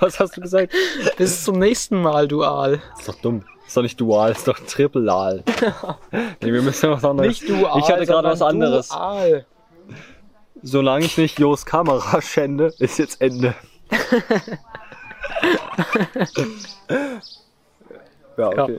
Was 0.00 0.18
hast 0.18 0.36
du 0.36 0.40
gesagt? 0.40 0.72
Bis 1.18 1.44
zum 1.44 1.58
nächsten 1.58 2.00
Mal, 2.00 2.26
Dual. 2.26 2.80
ist 2.98 3.06
doch 3.06 3.14
dumm. 3.16 3.44
Ist 3.66 3.76
doch 3.76 3.82
nicht 3.82 4.00
dual, 4.00 4.32
ist 4.32 4.48
doch 4.48 4.58
triple-al. 4.58 5.42
nee, 6.40 6.52
wir 6.52 6.62
müssen 6.62 6.90
was 6.90 7.04
anderes. 7.04 7.28
Nicht 7.28 7.48
Dual. 7.48 7.78
Ich 7.78 7.88
hatte 7.88 8.06
gerade 8.06 8.28
was 8.28 8.42
anderes. 8.42 8.88
Dual. 8.88 9.46
Solange 10.66 11.04
ich 11.04 11.18
nicht 11.18 11.38
Jos 11.38 11.66
Kamera 11.66 12.22
schände, 12.22 12.72
ist 12.78 12.98
jetzt 12.98 13.20
Ende. 13.20 13.54
ja, 18.38 18.48
okay. 18.48 18.78